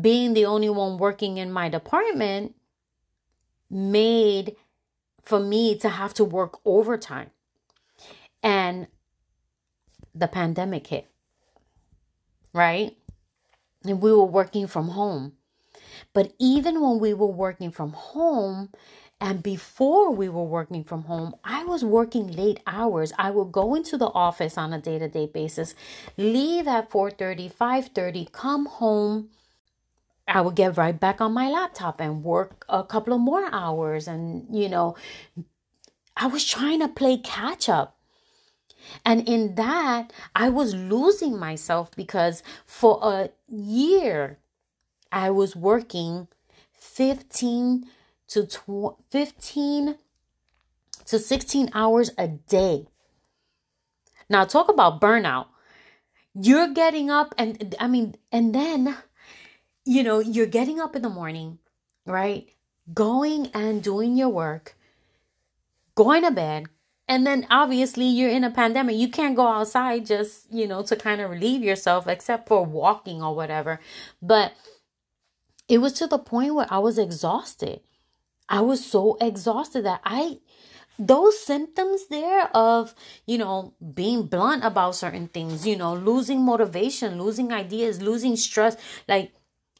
being 0.00 0.34
the 0.34 0.46
only 0.46 0.70
one 0.70 0.98
working 0.98 1.36
in 1.36 1.52
my 1.52 1.68
department 1.68 2.54
made 3.68 4.56
for 5.22 5.38
me 5.38 5.76
to 5.78 5.88
have 5.88 6.14
to 6.14 6.24
work 6.24 6.58
overtime. 6.64 7.30
And 8.42 8.86
the 10.14 10.28
pandemic 10.28 10.86
hit, 10.88 11.06
right? 12.52 12.96
And 13.84 14.00
we 14.00 14.12
were 14.12 14.24
working 14.24 14.66
from 14.66 14.88
home. 14.88 15.32
But 16.12 16.32
even 16.38 16.80
when 16.80 16.98
we 16.98 17.14
were 17.14 17.26
working 17.26 17.70
from 17.70 17.92
home, 17.92 18.70
and 19.20 19.42
before 19.42 20.10
we 20.10 20.28
were 20.30 20.44
working 20.44 20.82
from 20.82 21.02
home, 21.02 21.34
I 21.44 21.64
was 21.64 21.84
working 21.84 22.26
late 22.26 22.60
hours. 22.66 23.12
I 23.18 23.30
would 23.30 23.52
go 23.52 23.74
into 23.74 23.98
the 23.98 24.08
office 24.08 24.56
on 24.56 24.72
a 24.72 24.80
day-to-day 24.80 25.26
basis, 25.26 25.74
leave 26.16 26.66
at 26.66 26.90
4:30, 26.90 27.48
5:30, 27.52 28.32
come 28.32 28.66
home, 28.66 29.28
I 30.26 30.40
would 30.40 30.54
get 30.54 30.76
right 30.76 30.98
back 30.98 31.20
on 31.20 31.32
my 31.32 31.48
laptop 31.48 32.00
and 32.00 32.24
work 32.24 32.64
a 32.68 32.84
couple 32.84 33.12
of 33.12 33.20
more 33.20 33.48
hours. 33.52 34.08
And, 34.08 34.46
you 34.50 34.68
know, 34.68 34.96
I 36.16 36.26
was 36.26 36.44
trying 36.44 36.80
to 36.80 36.88
play 36.88 37.18
catch 37.18 37.68
up. 37.68 37.96
And 39.04 39.26
in 39.28 39.54
that, 39.56 40.12
I 40.34 40.48
was 40.48 40.74
losing 40.74 41.38
myself 41.38 41.90
because 41.96 42.42
for 42.66 42.98
a 43.02 43.30
year, 43.48 44.38
I 45.12 45.30
was 45.30 45.56
working 45.56 46.28
15 46.72 47.86
to 48.28 48.46
tw- 48.46 48.96
15 49.10 49.96
to 51.06 51.18
16 51.18 51.70
hours 51.74 52.10
a 52.16 52.28
day. 52.28 52.86
Now, 54.28 54.44
talk 54.44 54.68
about 54.68 55.00
burnout. 55.00 55.46
You're 56.34 56.72
getting 56.72 57.10
up, 57.10 57.34
and 57.36 57.74
I 57.80 57.88
mean, 57.88 58.14
and 58.30 58.54
then 58.54 58.96
you 59.84 60.02
know, 60.02 60.20
you're 60.20 60.46
getting 60.46 60.80
up 60.80 60.94
in 60.94 61.02
the 61.02 61.08
morning, 61.08 61.58
right? 62.06 62.48
Going 62.92 63.48
and 63.48 63.82
doing 63.82 64.16
your 64.16 64.28
work, 64.28 64.76
going 65.94 66.22
to 66.22 66.30
bed, 66.30 66.66
and 67.10 67.26
then 67.26 67.44
obviously 67.50 68.04
you're 68.06 68.30
in 68.30 68.44
a 68.44 68.52
pandemic. 68.52 68.94
You 68.94 69.08
can't 69.08 69.34
go 69.34 69.48
outside 69.48 70.06
just, 70.06 70.46
you 70.52 70.68
know, 70.68 70.82
to 70.84 70.94
kind 70.94 71.20
of 71.20 71.28
relieve 71.28 71.60
yourself 71.60 72.06
except 72.06 72.46
for 72.46 72.64
walking 72.64 73.20
or 73.20 73.34
whatever. 73.34 73.80
But 74.22 74.52
it 75.68 75.78
was 75.78 75.92
to 75.94 76.06
the 76.06 76.20
point 76.20 76.54
where 76.54 76.68
I 76.70 76.78
was 76.78 76.98
exhausted. 76.98 77.80
I 78.48 78.60
was 78.60 78.86
so 78.86 79.18
exhausted 79.20 79.84
that 79.86 80.02
I 80.04 80.38
those 81.00 81.40
symptoms 81.40 82.06
there 82.08 82.48
of 82.54 82.94
you 83.26 83.38
know 83.38 83.74
being 83.94 84.24
blunt 84.26 84.62
about 84.62 84.94
certain 84.94 85.28
things 85.28 85.66
you 85.66 85.74
know 85.74 85.94
losing 85.94 86.42
motivation 86.42 87.16
losing 87.16 87.52
ideas 87.54 88.02
losing 88.02 88.36
stress 88.36 88.76
like 89.08 89.32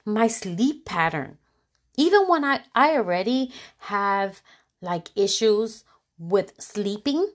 my 0.05 0.27
sleep 0.27 0.85
pattern. 0.85 1.39
Even 1.97 2.27
when 2.27 2.45
I, 2.45 2.63
I 2.75 2.97
already 2.97 3.53
have 3.79 4.41
like 4.81 5.11
issues 5.15 5.85
with 6.21 6.53
sleeping 6.61 7.33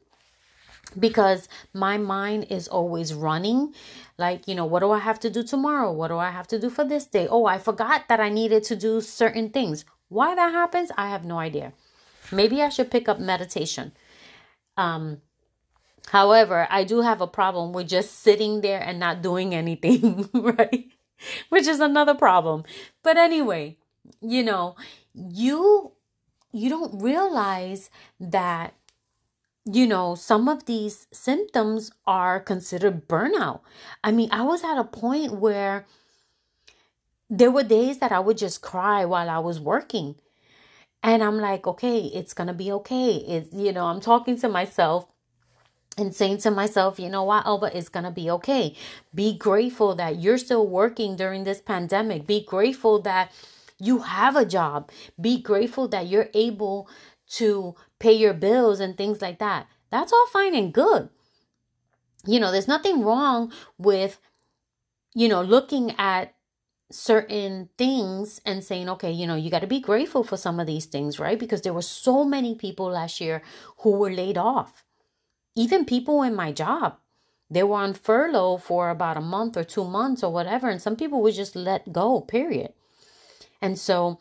because 0.98 1.50
my 1.74 1.98
mind 1.98 2.48
is 2.50 2.68
always 2.68 3.14
running. 3.14 3.74
Like 4.18 4.48
you 4.48 4.56
know 4.56 4.66
what 4.66 4.80
do 4.80 4.92
i 4.92 5.00
have 5.00 5.20
to 5.22 5.30
do 5.30 5.44
tomorrow? 5.44 5.92
What 5.92 6.10
do 6.10 6.18
i 6.18 6.30
have 6.30 6.48
to 6.48 6.60
do 6.60 6.70
for 6.70 6.86
this 6.86 7.06
day? 7.06 7.28
Oh 7.28 7.46
i 7.46 7.58
forgot 7.58 8.08
that 8.08 8.20
i 8.20 8.30
needed 8.30 8.64
to 8.66 8.76
do 8.76 9.02
certain 9.02 9.50
things. 9.50 9.84
Why 10.10 10.36
that 10.36 10.52
happens 10.52 10.92
i 10.98 11.10
have 11.10 11.26
no 11.26 11.40
idea. 11.40 11.74
Maybe 12.32 12.62
i 12.62 12.70
should 12.70 12.92
pick 12.92 13.10
up 13.10 13.20
meditation. 13.20 13.92
Um 14.78 15.22
however 16.10 16.68
i 16.70 16.84
do 16.84 17.02
have 17.02 17.20
a 17.20 17.28
problem 17.28 17.74
with 17.74 17.90
just 17.90 18.20
sitting 18.20 18.62
there 18.62 18.80
and 18.80 19.00
not 19.00 19.24
doing 19.24 19.56
anything 19.56 20.30
right? 20.34 20.86
Which 21.50 21.66
is 21.66 21.80
another 21.80 22.14
problem. 22.14 22.64
But 23.02 23.18
anyway, 23.18 23.78
you 24.22 24.44
know, 24.44 24.76
you 25.14 25.95
you 26.56 26.70
don't 26.70 27.02
realize 27.02 27.90
that 28.20 28.74
you 29.66 29.88
know 29.88 30.16
some 30.16 30.48
of 30.48 30.66
these 30.66 31.08
symptoms 31.12 31.92
are 32.08 32.40
considered 32.40 33.08
burnout. 33.08 33.62
I 34.04 34.12
mean, 34.12 34.30
I 34.32 34.44
was 34.44 34.64
at 34.64 34.78
a 34.78 34.84
point 34.84 35.34
where 35.34 35.86
there 37.30 37.52
were 37.52 37.64
days 37.64 37.98
that 38.00 38.12
I 38.12 38.20
would 38.20 38.38
just 38.38 38.62
cry 38.62 39.06
while 39.06 39.30
I 39.30 39.40
was 39.40 39.60
working. 39.60 40.16
And 41.04 41.24
I'm 41.24 41.38
like, 41.38 41.68
okay, 41.68 42.00
it's 42.00 42.34
going 42.34 42.48
to 42.48 42.54
be 42.54 42.72
okay. 42.72 43.16
It's, 43.16 43.54
you 43.54 43.72
know, 43.72 43.86
I'm 43.86 44.02
talking 44.02 44.40
to 44.40 44.50
myself 44.50 45.08
and 45.98 46.14
saying 46.16 46.40
to 46.40 46.52
myself, 46.52 47.00
you 47.00 47.10
know 47.10 47.24
what, 47.24 47.46
Elba, 47.46 47.78
it's 47.78 47.90
going 47.90 48.06
to 48.06 48.12
be 48.12 48.30
okay. 48.32 48.76
Be 49.14 49.38
grateful 49.38 49.96
that 49.96 50.20
you're 50.20 50.38
still 50.38 50.68
working 50.68 51.16
during 51.16 51.44
this 51.44 51.62
pandemic. 51.62 52.26
Be 52.28 52.44
grateful 52.44 53.00
that 53.02 53.32
you 53.80 54.00
have 54.00 54.36
a 54.36 54.46
job. 54.46 54.92
Be 55.20 55.42
grateful 55.42 55.88
that 55.90 56.08
you're 56.08 56.30
able 56.34 56.90
to 57.32 57.76
pay 58.00 58.14
your 58.14 58.34
bills 58.34 58.80
and 58.80 58.98
things 58.98 59.22
like 59.22 59.40
that. 59.40 59.68
That's 59.90 60.14
all 60.14 60.28
fine 60.28 60.56
and 60.56 60.74
good. 60.74 61.10
You 62.26 62.40
know, 62.40 62.52
there's 62.52 62.68
nothing 62.68 63.04
wrong 63.04 63.52
with, 63.78 64.20
you 65.14 65.28
know, 65.28 65.42
looking 65.42 65.92
at 65.98 66.34
certain 66.92 67.70
things 67.78 68.42
and 68.46 68.64
saying, 68.64 68.90
okay, 68.90 69.12
you 69.12 69.28
know, 69.28 69.36
you 69.36 69.50
got 69.50 69.60
to 69.60 69.68
be 69.68 69.80
grateful 69.80 70.24
for 70.24 70.38
some 70.38 70.60
of 70.60 70.68
these 70.68 70.86
things, 70.86 71.20
right? 71.20 71.40
Because 71.40 71.62
there 71.62 71.74
were 71.74 71.82
so 71.82 72.24
many 72.24 72.56
people 72.56 72.88
last 72.88 73.22
year 73.22 73.42
who 73.80 73.92
were 73.92 74.12
laid 74.12 74.38
off 74.38 74.84
even 75.56 75.86
people 75.86 76.22
in 76.22 76.36
my 76.36 76.52
job 76.52 76.98
they 77.50 77.64
were 77.64 77.78
on 77.78 77.94
furlough 77.94 78.58
for 78.58 78.90
about 78.90 79.18
a 79.18 79.22
month 79.22 79.56
or 79.56 79.64
two 79.64 79.84
months 79.86 80.24
or 80.24 80.32
whatever 80.32 80.70
and 80.70 80.82
some 80.82 80.96
people 80.96 81.22
were 81.22 81.32
just 81.32 81.56
let 81.56 81.92
go 81.94 82.22
period 82.22 82.74
and 83.62 83.80
so 83.80 84.20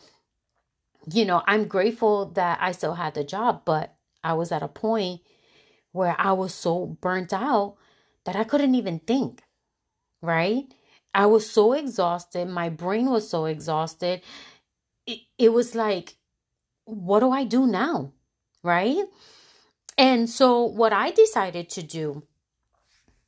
you 1.12 1.24
know 1.24 1.42
i'm 1.46 1.66
grateful 1.66 2.26
that 2.26 2.58
i 2.60 2.72
still 2.72 2.94
had 2.94 3.14
the 3.14 3.24
job 3.24 3.62
but 3.64 3.94
i 4.22 4.32
was 4.32 4.52
at 4.52 4.62
a 4.62 4.68
point 4.68 5.20
where 5.92 6.16
i 6.18 6.32
was 6.32 6.54
so 6.54 6.86
burnt 7.00 7.32
out 7.32 7.76
that 8.24 8.36
i 8.36 8.44
couldn't 8.44 8.74
even 8.74 8.98
think 9.00 9.42
right? 10.22 10.64
I 11.14 11.26
was 11.26 11.48
so 11.48 11.74
exhausted. 11.74 12.48
My 12.48 12.68
brain 12.70 13.10
was 13.10 13.28
so 13.28 13.44
exhausted. 13.44 14.22
It, 15.06 15.20
it 15.38 15.52
was 15.52 15.74
like 15.74 16.16
what 16.86 17.20
do 17.20 17.30
i 17.30 17.44
do 17.44 17.66
now 17.66 18.12
right? 18.62 19.04
And 19.98 20.28
so, 20.28 20.64
what 20.64 20.92
I 20.92 21.12
decided 21.12 21.70
to 21.70 21.82
do 21.82 22.24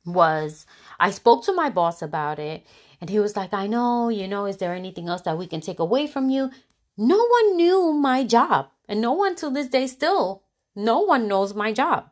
was 0.07 0.65
I 0.99 1.11
spoke 1.11 1.45
to 1.45 1.53
my 1.53 1.69
boss 1.69 2.01
about 2.01 2.39
it, 2.39 2.65
and 3.01 3.09
he 3.09 3.19
was 3.19 3.35
like, 3.35 3.53
I 3.53 3.67
know, 3.67 4.09
you 4.09 4.27
know, 4.27 4.45
is 4.47 4.57
there 4.57 4.73
anything 4.73 5.09
else 5.09 5.21
that 5.23 5.37
we 5.37 5.47
can 5.47 5.61
take 5.61 5.79
away 5.79 6.07
from 6.07 6.29
you? 6.31 6.51
No 6.97 7.17
one 7.27 7.57
knew 7.57 7.93
my 7.93 8.23
job, 8.23 8.69
and 8.89 9.01
no 9.01 9.13
one 9.13 9.35
to 9.37 9.49
this 9.51 9.67
day 9.67 9.87
still, 9.87 10.43
no 10.75 11.01
one 11.01 11.27
knows 11.27 11.53
my 11.53 11.73
job. 11.73 12.09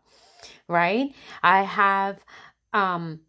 right? 0.68 1.14
I 1.44 1.64
have 1.64 2.24
um 2.74 3.22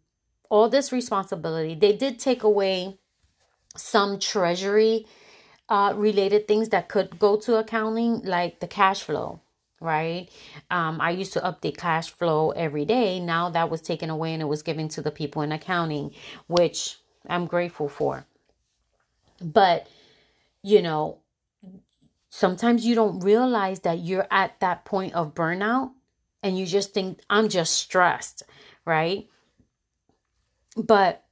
all 0.49 0.69
this 0.69 0.91
responsibility. 0.91 1.75
They 1.75 1.93
did 1.93 2.19
take 2.19 2.43
away 2.43 2.99
some 3.75 4.19
treasury 4.19 5.05
uh, 5.69 5.93
related 5.95 6.47
things 6.47 6.69
that 6.69 6.89
could 6.89 7.19
go 7.19 7.37
to 7.37 7.57
accounting, 7.57 8.21
like 8.23 8.59
the 8.61 8.67
cash 8.67 9.03
flow, 9.03 9.41
right? 9.79 10.29
Um, 10.71 10.99
I 11.01 11.11
used 11.11 11.33
to 11.33 11.41
update 11.41 11.77
cash 11.77 12.09
flow 12.09 12.51
every 12.51 12.85
day. 12.85 13.19
Now 13.19 13.49
that 13.49 13.69
was 13.69 13.81
taken 13.81 14.09
away 14.09 14.33
and 14.33 14.41
it 14.41 14.45
was 14.45 14.63
given 14.63 14.87
to 14.89 15.01
the 15.01 15.11
people 15.11 15.41
in 15.41 15.51
accounting, 15.51 16.13
which 16.47 16.97
I'm 17.27 17.45
grateful 17.45 17.89
for. 17.89 18.25
But, 19.41 19.87
you 20.63 20.81
know, 20.81 21.19
sometimes 22.29 22.85
you 22.85 22.95
don't 22.95 23.19
realize 23.19 23.81
that 23.81 23.99
you're 23.99 24.27
at 24.31 24.59
that 24.59 24.85
point 24.85 25.13
of 25.13 25.35
burnout 25.35 25.91
and 26.41 26.57
you 26.57 26.65
just 26.65 26.93
think, 26.93 27.19
I'm 27.29 27.49
just 27.49 27.73
stressed, 27.73 28.43
right? 28.85 29.27
But 30.75 31.23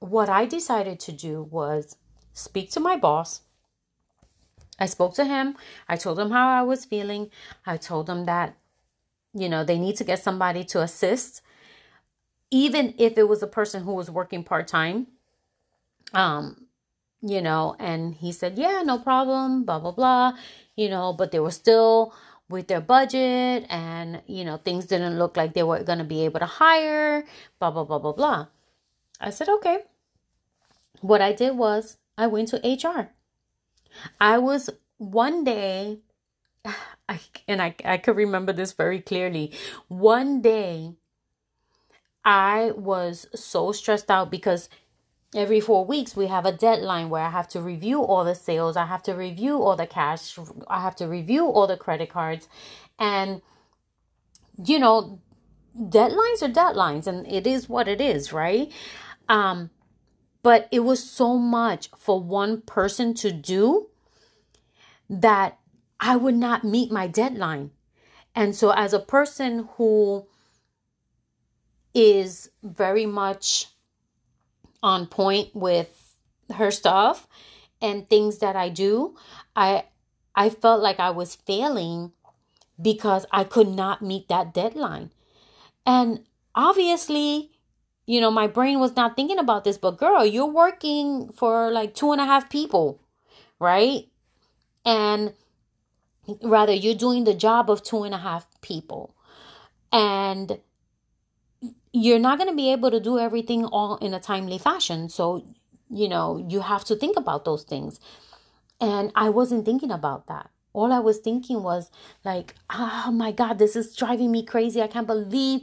what 0.00 0.28
I 0.28 0.44
decided 0.46 1.00
to 1.00 1.12
do 1.12 1.42
was 1.42 1.96
speak 2.32 2.70
to 2.72 2.80
my 2.80 2.96
boss. 2.96 3.40
I 4.78 4.86
spoke 4.86 5.14
to 5.14 5.24
him. 5.24 5.56
I 5.88 5.96
told 5.96 6.18
him 6.18 6.30
how 6.30 6.48
I 6.48 6.62
was 6.62 6.84
feeling. 6.84 7.30
I 7.64 7.76
told 7.76 8.08
him 8.08 8.24
that, 8.24 8.56
you 9.32 9.48
know, 9.48 9.64
they 9.64 9.78
need 9.78 9.96
to 9.96 10.04
get 10.04 10.22
somebody 10.22 10.64
to 10.64 10.82
assist, 10.82 11.42
even 12.50 12.94
if 12.98 13.16
it 13.16 13.28
was 13.28 13.42
a 13.42 13.46
person 13.46 13.84
who 13.84 13.94
was 13.94 14.10
working 14.10 14.44
part 14.44 14.66
time. 14.68 15.06
Um, 16.12 16.66
you 17.22 17.40
know, 17.40 17.74
and 17.78 18.14
he 18.14 18.32
said, 18.32 18.58
yeah, 18.58 18.82
no 18.84 18.98
problem, 18.98 19.64
blah, 19.64 19.78
blah, 19.78 19.92
blah, 19.92 20.32
you 20.76 20.90
know, 20.90 21.12
but 21.12 21.32
they 21.32 21.40
were 21.40 21.50
still 21.50 22.14
with 22.50 22.68
their 22.68 22.82
budget 22.82 23.64
and, 23.70 24.20
you 24.26 24.44
know, 24.44 24.58
things 24.58 24.84
didn't 24.84 25.18
look 25.18 25.36
like 25.36 25.54
they 25.54 25.62
were 25.62 25.82
going 25.82 25.98
to 25.98 26.04
be 26.04 26.24
able 26.26 26.40
to 26.40 26.46
hire, 26.46 27.24
blah, 27.58 27.70
blah, 27.70 27.84
blah, 27.84 27.98
blah, 27.98 28.12
blah. 28.12 28.46
I 29.20 29.30
said, 29.30 29.48
okay. 29.48 29.78
What 31.00 31.22
I 31.22 31.32
did 31.32 31.56
was 31.56 31.96
I 32.18 32.26
went 32.26 32.48
to 32.48 32.58
HR. 32.58 33.08
I 34.20 34.38
was 34.38 34.70
one 34.98 35.44
day, 35.44 36.00
I, 37.08 37.20
and 37.46 37.60
I, 37.60 37.74
I 37.84 37.98
could 37.98 38.16
remember 38.16 38.52
this 38.52 38.72
very 38.72 39.00
clearly. 39.00 39.52
One 39.88 40.40
day, 40.40 40.94
I 42.24 42.72
was 42.74 43.26
so 43.34 43.72
stressed 43.72 44.10
out 44.10 44.30
because 44.30 44.68
every 45.34 45.60
four 45.60 45.84
weeks 45.84 46.16
we 46.16 46.28
have 46.28 46.46
a 46.46 46.52
deadline 46.52 47.10
where 47.10 47.22
I 47.24 47.30
have 47.30 47.48
to 47.48 47.60
review 47.60 48.02
all 48.02 48.24
the 48.24 48.34
sales, 48.34 48.76
I 48.76 48.86
have 48.86 49.02
to 49.04 49.12
review 49.12 49.62
all 49.62 49.76
the 49.76 49.86
cash, 49.86 50.38
I 50.68 50.80
have 50.80 50.96
to 50.96 51.06
review 51.06 51.46
all 51.46 51.66
the 51.66 51.76
credit 51.76 52.08
cards. 52.08 52.48
And, 52.98 53.42
you 54.64 54.78
know, 54.78 55.20
deadlines 55.78 56.42
are 56.42 56.48
deadlines 56.48 57.06
and 57.06 57.30
it 57.30 57.46
is 57.46 57.68
what 57.68 57.88
it 57.88 58.00
is, 58.00 58.32
right? 58.32 58.72
Um, 59.28 59.70
but 60.44 60.68
it 60.70 60.80
was 60.80 61.02
so 61.02 61.38
much 61.38 61.88
for 61.96 62.20
one 62.20 62.60
person 62.60 63.14
to 63.14 63.32
do 63.32 63.88
that 65.08 65.58
I 65.98 66.16
would 66.16 66.34
not 66.36 66.64
meet 66.64 66.92
my 66.92 67.06
deadline. 67.06 67.70
And 68.34 68.54
so, 68.54 68.70
as 68.70 68.92
a 68.92 69.00
person 69.00 69.70
who 69.76 70.26
is 71.94 72.50
very 72.62 73.06
much 73.06 73.68
on 74.82 75.06
point 75.06 75.56
with 75.56 76.14
her 76.52 76.70
stuff 76.70 77.26
and 77.80 78.08
things 78.10 78.38
that 78.40 78.54
I 78.54 78.68
do, 78.68 79.16
I 79.56 79.84
I 80.34 80.50
felt 80.50 80.82
like 80.82 81.00
I 81.00 81.10
was 81.10 81.36
failing 81.36 82.12
because 82.80 83.24
I 83.32 83.44
could 83.44 83.68
not 83.68 84.02
meet 84.02 84.28
that 84.28 84.52
deadline. 84.52 85.10
And 85.86 86.26
obviously, 86.54 87.53
you 88.06 88.20
know, 88.20 88.30
my 88.30 88.46
brain 88.46 88.80
was 88.80 88.96
not 88.96 89.16
thinking 89.16 89.38
about 89.38 89.64
this, 89.64 89.78
but 89.78 89.98
girl, 89.98 90.24
you're 90.24 90.46
working 90.46 91.30
for 91.32 91.70
like 91.70 91.94
two 91.94 92.12
and 92.12 92.20
a 92.20 92.26
half 92.26 92.50
people, 92.50 93.00
right? 93.58 94.08
And 94.84 95.32
rather, 96.42 96.72
you're 96.72 96.94
doing 96.94 97.24
the 97.24 97.34
job 97.34 97.70
of 97.70 97.82
two 97.82 98.02
and 98.02 98.14
a 98.14 98.18
half 98.18 98.46
people. 98.60 99.14
And 99.92 100.58
you're 101.92 102.18
not 102.18 102.38
going 102.38 102.50
to 102.50 102.56
be 102.56 102.72
able 102.72 102.90
to 102.90 103.00
do 103.00 103.18
everything 103.18 103.64
all 103.64 103.96
in 103.98 104.12
a 104.12 104.20
timely 104.20 104.58
fashion. 104.58 105.08
So, 105.08 105.46
you 105.88 106.08
know, 106.08 106.44
you 106.48 106.60
have 106.60 106.84
to 106.86 106.96
think 106.96 107.16
about 107.16 107.44
those 107.44 107.62
things. 107.62 108.00
And 108.80 109.12
I 109.14 109.30
wasn't 109.30 109.64
thinking 109.64 109.92
about 109.92 110.26
that. 110.26 110.50
All 110.72 110.92
I 110.92 110.98
was 110.98 111.18
thinking 111.18 111.62
was 111.62 111.90
like, 112.24 112.54
oh 112.68 113.12
my 113.12 113.30
God, 113.30 113.58
this 113.58 113.76
is 113.76 113.94
driving 113.94 114.32
me 114.32 114.44
crazy. 114.44 114.82
I 114.82 114.88
can't 114.88 115.06
believe 115.06 115.62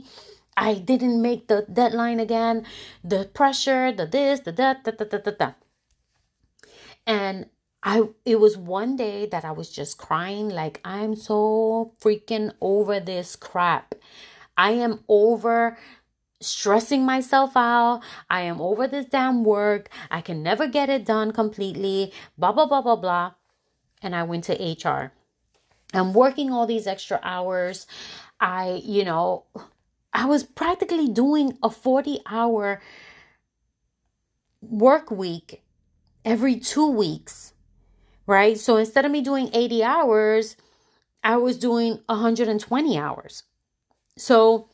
I 0.58 0.76
didn't 0.76 1.22
make 1.22 1.48
the 1.48 1.66
deadline 1.72 2.20
again. 2.20 2.66
The 3.04 3.30
pressure, 3.34 3.92
the 3.92 4.06
this, 4.06 4.42
the 4.42 4.52
that, 4.54 4.84
da, 4.84 4.92
da, 4.92 5.06
da, 5.06 5.18
da, 5.18 5.32
da. 5.32 5.52
And 7.08 7.48
I 7.84 8.10
it 8.26 8.40
was 8.40 8.58
one 8.58 8.96
day 8.96 9.26
that 9.26 9.44
I 9.44 9.52
was 9.52 9.72
just 9.72 9.98
crying 9.98 10.50
like 10.50 10.80
I'm 10.86 11.16
so 11.16 11.94
freaking 12.00 12.54
over 12.62 13.00
this 13.00 13.36
crap. 13.36 13.96
I 14.56 14.72
am 14.72 15.04
over 15.08 15.78
stressing 16.40 17.06
myself 17.06 17.56
out. 17.56 18.02
I 18.30 18.42
am 18.42 18.62
over 18.62 18.88
this 18.88 19.06
damn 19.06 19.44
work. 19.44 19.90
I 20.12 20.22
can 20.22 20.44
never 20.44 20.68
get 20.68 20.90
it 20.90 21.06
done 21.06 21.32
completely. 21.32 22.14
Blah 22.38 22.52
blah 22.52 22.68
blah 22.68 22.82
blah 22.82 22.98
blah. 22.98 23.32
And 24.02 24.16
I 24.16 24.24
went 24.24 24.44
to 24.46 24.54
HR. 24.54 25.14
I'm 25.94 26.14
working 26.14 26.52
all 26.52 26.66
these 26.66 26.88
extra 26.88 27.20
hours. 27.24 27.86
I, 28.40 28.82
you 28.84 29.04
know, 29.04 29.46
I 30.14 30.26
was 30.26 30.44
practically 30.44 31.08
doing 31.08 31.58
a 31.64 31.70
40 31.70 32.20
hour 32.30 32.82
work 34.62 35.10
week 35.10 35.64
every 36.26 36.58
two 36.58 36.88
weeks, 36.88 37.54
right? 38.28 38.60
So 38.60 38.78
instead 38.78 39.06
of 39.06 39.12
me 39.12 39.22
doing 39.22 39.50
80 39.54 39.84
hours, 39.84 40.56
I 41.24 41.38
was 41.38 41.58
doing 41.58 42.00
120 42.08 42.98
hours. 42.98 43.44
So, 44.18 44.70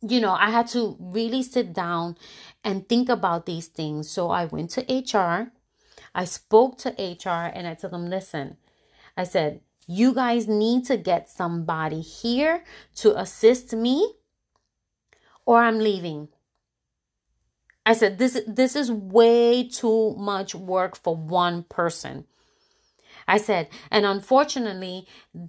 you 0.00 0.20
know, 0.20 0.32
I 0.32 0.50
had 0.50 0.68
to 0.68 0.96
really 0.98 1.42
sit 1.42 1.72
down 1.72 2.16
and 2.64 2.88
think 2.88 3.08
about 3.08 3.46
these 3.46 3.66
things. 3.66 4.10
So 4.10 4.30
I 4.30 4.46
went 4.46 4.70
to 4.70 4.80
HR. 4.82 5.52
I 6.14 6.24
spoke 6.24 6.78
to 6.78 6.90
HR 6.90 7.50
and 7.54 7.66
I 7.66 7.74
told 7.74 7.92
them, 7.92 8.08
listen, 8.08 8.56
I 9.16 9.24
said, 9.24 9.60
you 9.86 10.14
guys 10.14 10.46
need 10.46 10.86
to 10.86 10.96
get 10.96 11.28
somebody 11.28 12.00
here 12.00 12.64
to 12.96 13.18
assist 13.18 13.72
me 13.72 14.14
or 15.50 15.58
I'm 15.58 15.80
leaving. 15.80 16.28
I 17.84 17.92
said 17.92 18.18
this 18.18 18.40
this 18.46 18.76
is 18.76 18.88
way 18.92 19.68
too 19.68 20.14
much 20.14 20.54
work 20.54 20.94
for 20.94 21.16
one 21.16 21.64
person. 21.64 22.26
I 23.26 23.38
said, 23.38 23.68
and 23.90 24.06
unfortunately, 24.06 25.08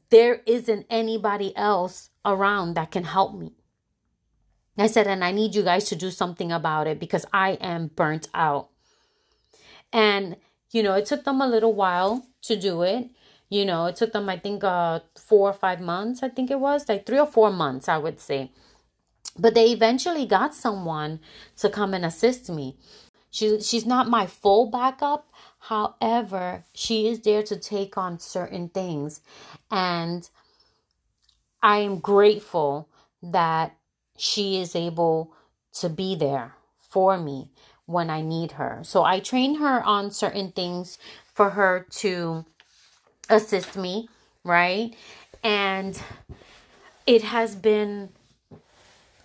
there 0.09 0.41
isn't 0.47 0.87
anybody 0.89 1.55
else 1.55 2.09
around 2.25 2.73
that 2.73 2.89
can 2.89 3.03
help 3.03 3.35
me. 3.35 3.53
I 4.75 4.87
said, 4.87 5.05
and 5.05 5.23
I 5.23 5.31
need 5.31 5.53
you 5.53 5.61
guys 5.61 5.85
to 5.89 5.95
do 5.95 6.09
something 6.09 6.51
about 6.51 6.87
it 6.87 6.99
because 6.99 7.27
I 7.31 7.51
am 7.61 7.91
burnt 7.95 8.27
out. 8.33 8.69
And, 9.93 10.37
you 10.71 10.81
know, 10.81 10.95
it 10.95 11.05
took 11.05 11.25
them 11.25 11.41
a 11.41 11.47
little 11.47 11.75
while 11.75 12.25
to 12.43 12.55
do 12.55 12.81
it. 12.81 13.11
You 13.49 13.65
know, 13.65 13.85
it 13.85 13.97
took 13.97 14.13
them, 14.13 14.29
I 14.29 14.37
think, 14.37 14.63
uh, 14.63 15.01
four 15.15 15.49
or 15.49 15.53
five 15.53 15.79
months, 15.79 16.23
I 16.23 16.29
think 16.29 16.49
it 16.49 16.59
was, 16.59 16.89
like 16.89 17.05
three 17.05 17.19
or 17.19 17.27
four 17.27 17.51
months, 17.51 17.87
I 17.87 17.97
would 17.99 18.19
say. 18.19 18.51
But 19.37 19.53
they 19.55 19.71
eventually 19.71 20.25
got 20.25 20.53
someone 20.53 21.19
to 21.57 21.69
come 21.69 21.93
and 21.93 22.05
assist 22.05 22.49
me. 22.49 22.77
She, 23.29 23.61
she's 23.61 23.85
not 23.85 24.09
my 24.09 24.27
full 24.27 24.69
backup. 24.69 25.31
However, 25.59 26.65
she 26.73 27.07
is 27.07 27.21
there 27.21 27.43
to 27.43 27.55
take 27.55 27.97
on 27.97 28.19
certain 28.19 28.69
things. 28.69 29.21
And 29.69 30.29
I 31.63 31.77
am 31.77 31.99
grateful 31.99 32.89
that 33.23 33.77
she 34.17 34.59
is 34.59 34.75
able 34.75 35.33
to 35.73 35.89
be 35.89 36.15
there 36.15 36.55
for 36.79 37.17
me 37.17 37.49
when 37.85 38.09
I 38.09 38.21
need 38.21 38.53
her. 38.53 38.79
So 38.83 39.03
I 39.03 39.19
train 39.19 39.55
her 39.55 39.83
on 39.83 40.11
certain 40.11 40.51
things 40.51 40.97
for 41.33 41.51
her 41.51 41.85
to 41.97 42.45
assist 43.29 43.77
me, 43.77 44.09
right? 44.43 44.93
And 45.43 46.01
it 47.05 47.23
has 47.23 47.55
been 47.55 48.09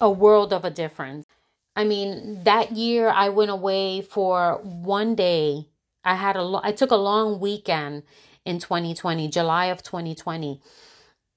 a 0.00 0.10
world 0.10 0.52
of 0.52 0.64
a 0.64 0.70
difference. 0.70 1.26
I 1.74 1.84
mean, 1.84 2.44
that 2.44 2.72
year 2.72 3.08
I 3.08 3.28
went 3.28 3.50
away 3.50 4.00
for 4.00 4.60
one 4.62 5.14
day. 5.14 5.68
I 6.04 6.14
had 6.14 6.36
a 6.36 6.42
lo- 6.42 6.60
I 6.62 6.72
took 6.72 6.90
a 6.90 6.96
long 6.96 7.40
weekend 7.40 8.04
in 8.44 8.58
2020, 8.58 9.28
July 9.28 9.66
of 9.66 9.82
2020. 9.82 10.60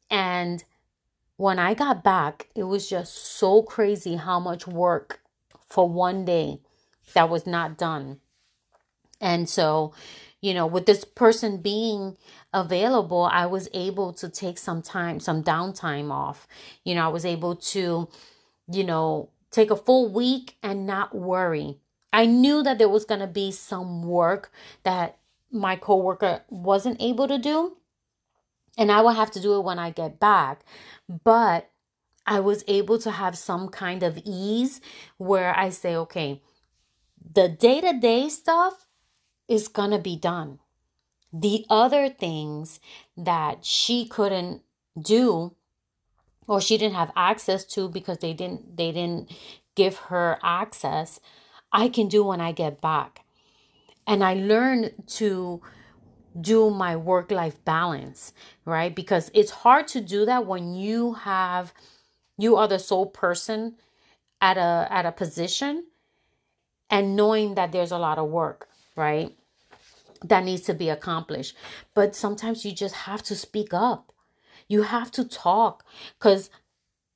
And 0.09 0.63
when 1.37 1.59
I 1.59 1.73
got 1.73 2.03
back, 2.03 2.49
it 2.55 2.63
was 2.63 2.89
just 2.89 3.15
so 3.15 3.61
crazy 3.63 4.15
how 4.15 4.39
much 4.39 4.67
work 4.67 5.21
for 5.67 5.89
one 5.89 6.25
day 6.25 6.61
that 7.13 7.29
was 7.29 7.45
not 7.45 7.77
done. 7.77 8.19
And 9.21 9.49
so, 9.49 9.93
you 10.41 10.53
know, 10.53 10.65
with 10.65 10.85
this 10.85 11.03
person 11.03 11.57
being 11.57 12.17
available, 12.53 13.29
I 13.31 13.45
was 13.45 13.67
able 13.73 14.13
to 14.13 14.29
take 14.29 14.57
some 14.57 14.81
time, 14.81 15.19
some 15.19 15.43
downtime 15.43 16.11
off. 16.11 16.47
You 16.83 16.95
know, 16.95 17.05
I 17.05 17.09
was 17.09 17.25
able 17.25 17.55
to, 17.55 18.09
you 18.71 18.83
know, 18.83 19.29
take 19.51 19.71
a 19.71 19.75
full 19.75 20.11
week 20.11 20.57
and 20.61 20.85
not 20.85 21.15
worry. 21.15 21.77
I 22.11 22.25
knew 22.25 22.63
that 22.63 22.77
there 22.77 22.89
was 22.89 23.05
going 23.05 23.21
to 23.21 23.27
be 23.27 23.51
some 23.51 24.03
work 24.03 24.51
that 24.83 25.17
my 25.51 25.75
coworker 25.75 26.41
wasn't 26.49 27.01
able 27.01 27.27
to 27.27 27.37
do, 27.37 27.77
and 28.77 28.91
I 28.91 29.01
will 29.01 29.11
have 29.11 29.31
to 29.31 29.41
do 29.41 29.55
it 29.55 29.63
when 29.63 29.79
I 29.79 29.91
get 29.91 30.19
back. 30.19 30.61
But 31.23 31.69
I 32.25 32.39
was 32.39 32.63
able 32.67 32.99
to 32.99 33.11
have 33.11 33.37
some 33.37 33.69
kind 33.69 34.03
of 34.03 34.19
ease 34.23 34.81
where 35.17 35.57
I 35.57 35.69
say, 35.69 35.95
okay, 35.95 36.41
the 37.33 37.49
day 37.49 37.81
to 37.81 37.99
day 37.99 38.29
stuff 38.29 38.85
is 39.47 39.67
going 39.67 39.91
to 39.91 39.99
be 39.99 40.15
done. 40.15 40.59
The 41.33 41.65
other 41.69 42.09
things 42.09 42.79
that 43.17 43.65
she 43.65 44.07
couldn't 44.07 44.61
do 44.99 45.55
or 46.49 46.59
she 46.59 46.77
didn't 46.77 46.95
have 46.95 47.11
access 47.15 47.63
to 47.63 47.87
because 47.87 48.17
they 48.17 48.33
didn't 48.33 48.75
they 48.75 48.91
didn't 48.91 49.31
give 49.75 49.97
her 50.09 50.39
access, 50.43 51.19
I 51.71 51.87
can 51.87 52.07
do 52.07 52.23
when 52.25 52.41
I 52.41 52.51
get 52.51 52.81
back. 52.81 53.23
And 54.07 54.23
I 54.23 54.33
learned 54.33 54.93
to 55.19 55.61
do 56.39 56.71
my 56.71 56.95
work 56.95 57.29
life 57.31 57.63
balance, 57.63 58.33
right? 58.65 58.93
Because 58.93 59.29
it's 59.33 59.51
hard 59.51 59.87
to 59.89 60.01
do 60.01 60.25
that 60.25 60.47
when 60.47 60.73
you 60.73 61.13
have 61.13 61.73
you 62.37 62.55
are 62.55 62.67
the 62.67 62.79
sole 62.79 63.05
person 63.05 63.75
at 64.41 64.57
a 64.57 64.87
at 64.89 65.05
a 65.05 65.11
position 65.11 65.85
and 66.89 67.15
knowing 67.15 67.53
that 67.55 67.71
there's 67.71 67.91
a 67.91 67.99
lot 67.99 68.17
of 68.17 68.27
work, 68.27 68.67
right? 68.95 69.37
That 70.23 70.43
needs 70.43 70.63
to 70.63 70.73
be 70.73 70.89
accomplished. 70.89 71.55
But 71.93 72.15
sometimes 72.15 72.65
you 72.65 72.71
just 72.71 72.95
have 72.95 73.21
to 73.23 73.35
speak 73.35 73.71
up. 73.73 74.11
You 74.69 74.83
have 74.83 75.11
to 75.11 75.25
talk 75.25 75.83
cuz 76.19 76.49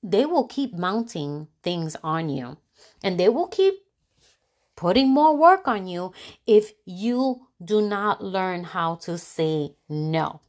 they 0.01 0.25
will 0.25 0.45
keep 0.45 0.73
mounting 0.73 1.47
things 1.61 1.95
on 2.03 2.27
you 2.27 2.57
and 3.01 3.17
they 3.17 3.29
will 3.29 3.47
keep 3.47 3.75
putting 4.75 5.09
more 5.09 5.35
work 5.35 5.67
on 5.67 5.87
you 5.87 6.11
if 6.45 6.73
you 6.85 7.47
do 7.63 7.81
not 7.81 8.23
learn 8.23 8.65
how 8.65 8.95
to 8.95 9.17
say 9.17 9.75
no. 9.87 10.41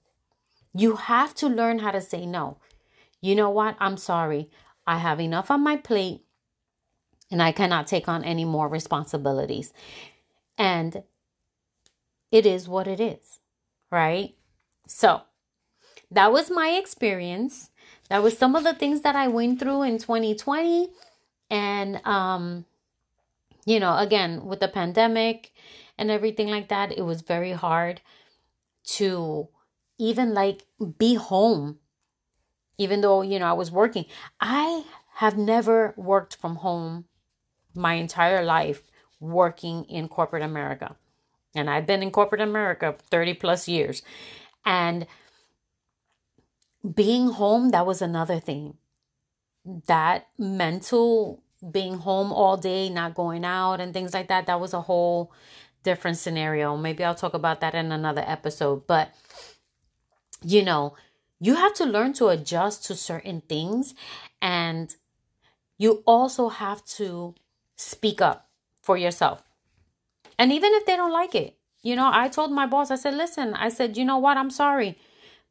You 0.74 0.96
have 0.96 1.34
to 1.36 1.48
learn 1.48 1.78
how 1.78 1.92
to 1.92 2.00
say 2.00 2.26
no. 2.26 2.58
You 3.20 3.36
know 3.36 3.50
what? 3.50 3.76
I'm 3.78 3.96
sorry. 3.96 4.50
I 4.86 4.98
have 4.98 5.20
enough 5.20 5.50
on 5.50 5.62
my 5.62 5.76
plate 5.76 6.24
and 7.30 7.42
I 7.42 7.52
cannot 7.52 7.86
take 7.86 8.08
on 8.08 8.24
any 8.24 8.44
more 8.44 8.68
responsibilities. 8.68 9.72
And 10.58 11.04
it 12.30 12.46
is 12.46 12.68
what 12.68 12.86
it 12.86 13.00
is, 13.00 13.40
right? 13.90 14.34
So 14.86 15.22
that 16.14 16.33
was 16.33 16.50
my 16.50 16.70
experience. 16.70 17.70
That 18.09 18.22
was 18.22 18.37
some 18.37 18.55
of 18.55 18.64
the 18.64 18.74
things 18.74 19.00
that 19.03 19.16
I 19.16 19.29
went 19.29 19.61
through 19.61 19.83
in 19.83 19.98
2020. 19.98 20.88
And, 21.50 22.00
um, 22.07 22.64
you 23.66 23.81
know, 23.81 23.96
again, 23.98 24.44
with 24.44 24.61
the 24.61 24.68
pandemic 24.68 25.53
and 25.98 26.11
everything 26.11 26.48
like 26.48 26.68
that, 26.68 26.96
it 26.96 27.03
was 27.03 27.22
very 27.22 27.53
hard 27.53 28.00
to 28.85 29.48
even 29.98 30.35
like 30.35 30.66
be 30.98 31.14
home, 31.14 31.79
even 32.79 33.00
though, 33.00 33.22
you 33.22 33.38
know, 33.38 33.46
I 33.46 33.53
was 33.53 33.70
working. 33.70 34.05
I 34.40 34.85
have 35.16 35.37
never 35.37 35.94
worked 35.96 36.37
from 36.37 36.57
home 36.57 37.07
my 37.74 37.94
entire 37.94 38.44
life 38.44 38.83
working 39.20 39.85
in 39.85 40.09
corporate 40.09 40.42
America. 40.42 40.96
And 41.55 41.70
I've 41.70 41.87
been 41.87 42.03
in 42.03 42.11
corporate 42.11 42.40
America 42.40 42.96
30 43.11 43.35
plus 43.35 43.68
years. 43.68 44.03
And 44.64 45.07
being 46.92 47.29
home, 47.29 47.70
that 47.70 47.87
was 47.87 48.03
another 48.03 48.40
thing. 48.40 48.77
That 49.87 50.29
mental 50.38 51.42
being 51.70 51.99
home 51.99 52.33
all 52.33 52.57
day, 52.57 52.90
not 52.90 53.14
going 53.14 53.44
out 53.44 53.81
and 53.81 53.94
things 53.94 54.12
like 54.12 54.29
that, 54.29 54.47
that 54.47 54.61
was 54.61 54.75
a 54.75 54.83
whole 54.83 55.33
different 55.83 56.18
scenario. 56.18 56.77
Maybe 56.77 57.05
I'll 57.05 57.14
talk 57.14 57.35
about 57.35 57.61
that 57.61 57.75
in 57.75 57.92
another 57.92 58.25
episode. 58.27 58.87
But, 58.87 59.14
you 60.42 60.62
know, 60.62 60.94
you 61.40 61.55
have 61.55 61.75
to 61.75 61.87
learn 61.87 62.12
to 62.14 62.29
adjust 62.29 62.85
to 62.87 62.94
certain 62.94 63.40
things. 63.49 63.94
And 64.42 64.94
you 65.79 66.03
also 66.07 66.49
have 66.51 66.85
to 66.85 67.35
speak 67.77 68.20
up 68.20 68.49
for 68.83 68.97
yourself. 68.97 69.42
And 70.38 70.53
even 70.53 70.73
if 70.75 70.85
they 70.85 70.97
don't 70.97 71.12
like 71.12 71.35
it, 71.35 71.57
you 71.83 71.97
know, 71.97 72.11
I 72.12 72.29
told 72.29 72.53
my 72.53 72.66
boss, 72.66 72.90
I 72.90 72.97
said, 72.97 73.14
listen, 73.14 73.55
I 73.55 73.68
said, 73.68 73.97
you 73.97 74.05
know 74.05 74.18
what, 74.18 74.37
I'm 74.37 74.51
sorry, 74.51 74.99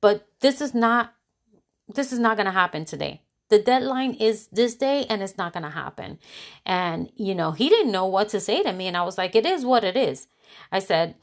but 0.02 0.28
this 0.40 0.62
is 0.62 0.74
not, 0.74 1.14
this 1.88 2.14
is 2.14 2.20
not 2.20 2.38
going 2.38 2.46
to 2.46 2.52
happen 2.52 2.86
today. 2.86 3.22
The 3.50 3.60
deadline 3.60 4.14
is 4.16 4.48
this 4.48 4.76
day 4.76 5.06
and 5.10 5.22
it's 5.22 5.38
not 5.38 5.54
going 5.54 5.64
to 5.64 5.70
happen. 5.70 6.18
And, 6.66 7.12
you 7.16 7.36
know, 7.36 7.52
he 7.52 7.70
didn't 7.70 7.92
know 7.92 8.06
what 8.06 8.30
to 8.30 8.40
say 8.40 8.64
to 8.64 8.74
me. 8.74 8.88
And 8.88 8.98
I 8.98 9.04
was 9.04 9.18
like, 9.18 9.36
it 9.36 9.46
is 9.46 9.66
what 9.66 9.84
it 9.84 9.96
is. 9.96 10.28
I 10.72 10.80
said, 10.80 11.16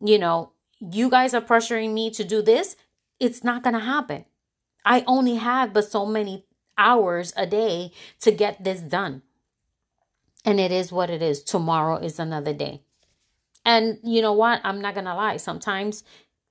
you 0.00 0.18
know, 0.18 0.52
you 0.80 1.10
guys 1.10 1.34
are 1.34 1.40
pressuring 1.40 1.92
me 1.92 2.10
to 2.10 2.24
do 2.24 2.42
this. 2.42 2.76
It's 3.20 3.44
not 3.44 3.62
going 3.62 3.74
to 3.74 3.80
happen. 3.80 4.24
I 4.84 5.04
only 5.06 5.36
have 5.36 5.72
but 5.72 5.90
so 5.90 6.06
many 6.06 6.44
hours 6.78 7.32
a 7.36 7.46
day 7.46 7.92
to 8.20 8.30
get 8.30 8.62
this 8.62 8.80
done. 8.80 9.22
And 10.44 10.60
it 10.60 10.70
is 10.70 10.92
what 10.92 11.10
it 11.10 11.22
is. 11.22 11.42
Tomorrow 11.42 11.96
is 11.96 12.18
another 12.18 12.52
day. 12.52 12.82
And 13.64 13.98
you 14.04 14.22
know 14.22 14.32
what? 14.32 14.60
I'm 14.62 14.80
not 14.80 14.94
gonna 14.94 15.16
lie. 15.16 15.38
Sometimes 15.38 16.04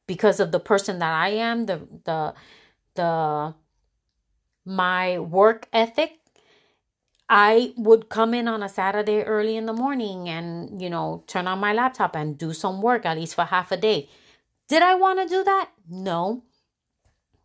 because 0.05 0.41
of 0.41 0.51
the 0.51 0.59
person 0.59 0.99
that 0.99 1.13
I 1.13 1.29
am, 1.29 1.65
the 1.65 1.87
the 2.03 2.33
the 2.95 3.53
my 4.65 5.19
work 5.19 5.67
ethic, 5.71 6.19
I 7.29 7.73
would 7.77 8.09
come 8.09 8.33
in 8.33 8.47
on 8.47 8.61
a 8.61 8.69
Saturday 8.69 9.23
early 9.23 9.57
in 9.57 9.65
the 9.65 9.73
morning 9.73 10.29
and, 10.29 10.81
you 10.81 10.89
know, 10.89 11.23
turn 11.27 11.47
on 11.47 11.59
my 11.59 11.73
laptop 11.73 12.15
and 12.15 12.37
do 12.37 12.53
some 12.53 12.81
work 12.81 13.05
at 13.05 13.17
least 13.17 13.35
for 13.35 13.45
half 13.45 13.71
a 13.71 13.77
day. 13.77 14.09
Did 14.67 14.81
I 14.81 14.95
want 14.95 15.19
to 15.19 15.27
do 15.27 15.43
that? 15.43 15.71
No. 15.89 16.43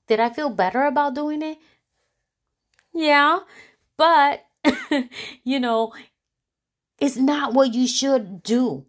Did 0.07 0.21
I 0.21 0.31
feel 0.31 0.51
better 0.51 0.85
about 0.85 1.15
doing 1.15 1.43
it? 1.43 1.59
Yeah. 2.93 3.41
But, 3.97 4.45
you 5.45 5.61
know, 5.61 5.93
it's 6.99 7.17
not 7.17 7.55
what 7.55 7.73
you 7.73 7.87
should 7.87 8.43
do. 8.43 8.87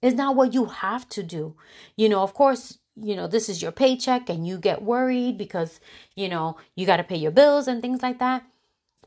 It's 0.00 0.16
not 0.16 0.36
what 0.36 0.54
you 0.54 0.66
have 0.66 1.08
to 1.10 1.22
do. 1.22 1.56
You 1.96 2.08
know, 2.08 2.22
of 2.22 2.34
course, 2.34 2.78
you 3.00 3.16
know, 3.16 3.26
this 3.26 3.48
is 3.48 3.62
your 3.62 3.72
paycheck 3.72 4.28
and 4.28 4.46
you 4.46 4.58
get 4.58 4.82
worried 4.82 5.38
because, 5.38 5.80
you 6.14 6.28
know, 6.28 6.56
you 6.74 6.86
got 6.86 6.98
to 6.98 7.04
pay 7.04 7.16
your 7.16 7.30
bills 7.30 7.68
and 7.68 7.80
things 7.80 8.02
like 8.02 8.18
that. 8.18 8.44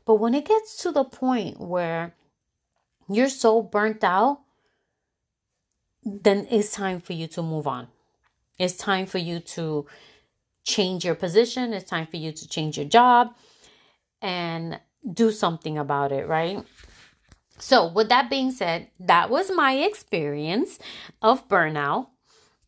But 0.04 0.16
when 0.16 0.34
it 0.34 0.46
gets 0.46 0.76
to 0.78 0.92
the 0.92 1.04
point 1.04 1.60
where 1.60 2.14
you're 3.08 3.28
so 3.28 3.62
burnt 3.62 4.02
out, 4.02 4.40
then 6.04 6.46
it's 6.50 6.72
time 6.72 7.00
for 7.00 7.12
you 7.12 7.26
to 7.28 7.42
move 7.42 7.66
on. 7.66 7.88
It's 8.58 8.76
time 8.76 9.06
for 9.06 9.18
you 9.18 9.40
to 9.40 9.86
change 10.64 11.04
your 11.04 11.14
position. 11.14 11.72
It's 11.72 11.88
time 11.88 12.06
for 12.06 12.16
you 12.16 12.32
to 12.32 12.48
change 12.48 12.76
your 12.76 12.86
job 12.86 13.34
and 14.20 14.80
do 15.12 15.30
something 15.32 15.78
about 15.78 16.12
it, 16.12 16.26
right? 16.28 16.64
So, 17.58 17.86
with 17.86 18.08
that 18.08 18.28
being 18.28 18.50
said, 18.50 18.88
that 18.98 19.30
was 19.30 19.50
my 19.54 19.74
experience 19.74 20.78
of 21.20 21.48
burnout. 21.48 22.08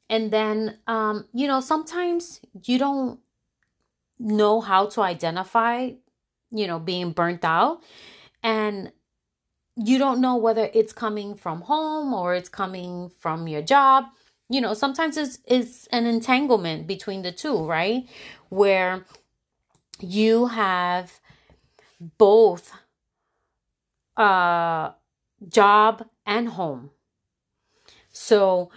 And 0.08 0.30
then, 0.30 0.78
um, 0.86 1.26
you 1.32 1.46
know, 1.46 1.60
sometimes 1.60 2.40
you 2.64 2.78
don't 2.78 3.20
know 4.18 4.60
how 4.60 4.86
to 4.86 5.00
identify, 5.00 5.90
you 6.50 6.66
know, 6.66 6.78
being 6.78 7.12
burnt 7.12 7.44
out. 7.44 7.82
And 8.42 8.92
you 9.76 9.98
don't 9.98 10.20
know 10.20 10.36
whether 10.36 10.70
it's 10.72 10.92
coming 10.92 11.34
from 11.34 11.62
home 11.62 12.12
or 12.12 12.34
it's 12.34 12.48
coming 12.48 13.10
from 13.18 13.48
your 13.48 13.62
job. 13.62 14.04
You 14.48 14.60
know, 14.60 14.74
sometimes 14.74 15.16
it's, 15.16 15.38
it's 15.46 15.86
an 15.88 16.06
entanglement 16.06 16.86
between 16.86 17.22
the 17.22 17.32
two, 17.32 17.64
right? 17.64 18.06
Where 18.50 19.04
you 20.00 20.46
have 20.46 21.20
both 22.18 22.72
uh, 24.16 24.90
job 25.48 26.06
and 26.26 26.50
home. 26.50 26.90
So 28.10 28.70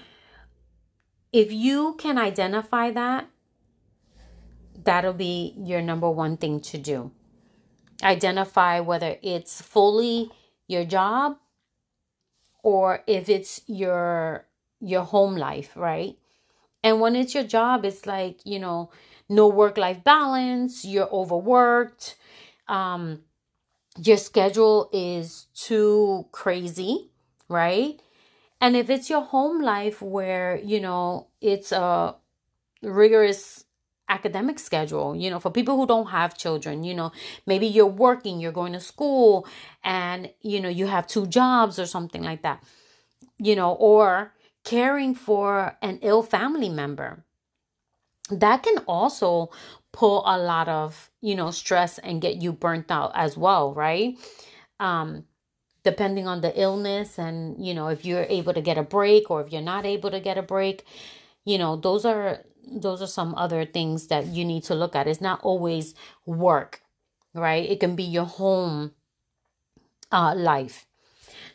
if 1.31 1.51
you 1.51 1.95
can 1.97 2.17
identify 2.17 2.91
that, 2.91 3.29
that'll 4.83 5.13
be 5.13 5.53
your 5.57 5.81
number 5.81 6.09
one 6.09 6.37
thing 6.37 6.59
to 6.61 6.77
do. 6.77 7.11
Identify 8.03 8.79
whether 8.79 9.17
it's 9.21 9.61
fully 9.61 10.29
your 10.67 10.85
job 10.85 11.37
or 12.63 13.03
if 13.07 13.29
it's 13.29 13.61
your 13.67 14.45
your 14.79 15.03
home 15.03 15.35
life, 15.35 15.71
right? 15.75 16.15
And 16.83 17.01
when 17.01 17.15
it's 17.15 17.33
your 17.33 17.43
job, 17.43 17.85
it's 17.85 18.05
like, 18.05 18.39
you 18.45 18.59
know, 18.59 18.91
no 19.27 19.47
work 19.47 19.77
life 19.77 20.03
balance, 20.03 20.85
you're 20.85 21.09
overworked, 21.11 22.15
um, 22.67 23.23
your 23.97 24.17
schedule 24.17 24.89
is 24.93 25.47
too 25.55 26.27
crazy, 26.31 27.09
right? 27.49 27.99
And 28.60 28.76
if 28.76 28.89
it's 28.89 29.10
your 29.10 29.22
home 29.22 29.62
life 29.62 30.02
where, 30.02 30.58
you 30.58 30.80
know, 30.80 31.28
it's 31.41 31.72
a 31.72 32.15
rigorous 32.82 33.65
academic 34.10 34.58
schedule, 34.58 35.15
you 35.15 35.30
know, 35.30 35.39
for 35.39 35.52
people 35.52 35.76
who 35.76 35.86
don't 35.86 36.08
have 36.08 36.38
children, 36.38 36.84
you 36.84 36.96
know, 36.96 37.12
maybe 37.46 37.67
you're 37.67 37.86
working, 37.86 38.39
you're 38.39 38.52
going 38.52 38.74
to 38.74 38.80
school, 38.80 39.46
and, 39.84 40.32
you 40.41 40.62
know, 40.62 40.70
you 40.70 40.88
have 40.88 41.06
two 41.08 41.28
jobs 41.28 41.78
or 41.78 41.86
something 41.86 42.24
like 42.24 42.41
that, 42.41 42.63
you 43.38 43.56
know, 43.56 43.74
or 43.74 44.34
caring 44.63 45.13
for 45.13 45.78
an 45.82 46.00
ill 46.02 46.24
family 46.24 46.70
member. 46.70 47.26
That 48.30 48.63
can 48.63 48.80
also 48.88 49.52
pull 49.93 50.24
a 50.26 50.38
lot 50.38 50.67
of, 50.67 51.12
you 51.22 51.36
know, 51.36 51.52
stress 51.52 51.98
and 52.00 52.22
get 52.22 52.41
you 52.41 52.52
burnt 52.54 52.91
out 52.91 53.12
as 53.13 53.38
well, 53.38 53.74
right? 53.74 54.17
Um, 54.80 55.26
depending 55.88 56.28
on 56.28 56.41
the 56.41 56.54
illness 56.62 57.17
and 57.26 57.65
you 57.65 57.73
know 57.73 57.88
if 57.95 58.06
you're 58.06 58.28
able 58.38 58.54
to 58.54 58.62
get 58.69 58.78
a 58.78 58.84
break 58.84 59.32
or 59.32 59.41
if 59.41 59.52
you're 59.54 59.69
not 59.73 59.86
able 59.86 60.12
to 60.12 60.19
get 60.19 60.38
a 60.38 60.47
break 60.56 60.84
you 61.45 61.58
know 61.58 61.76
those 61.88 62.04
are 62.12 62.43
those 62.88 63.02
are 63.02 63.13
some 63.19 63.34
other 63.36 63.63
things 63.65 64.08
that 64.08 64.26
you 64.28 64.43
need 64.43 64.63
to 64.63 64.76
look 64.76 64.93
at. 64.95 65.08
It's 65.08 65.21
not 65.21 65.39
always 65.41 65.95
work 66.26 66.82
right? 67.34 67.69
It 67.69 67.80
can 67.80 67.95
be 67.95 68.04
your 68.04 68.26
home 68.26 68.93
uh, 70.12 70.34
life. 70.36 70.86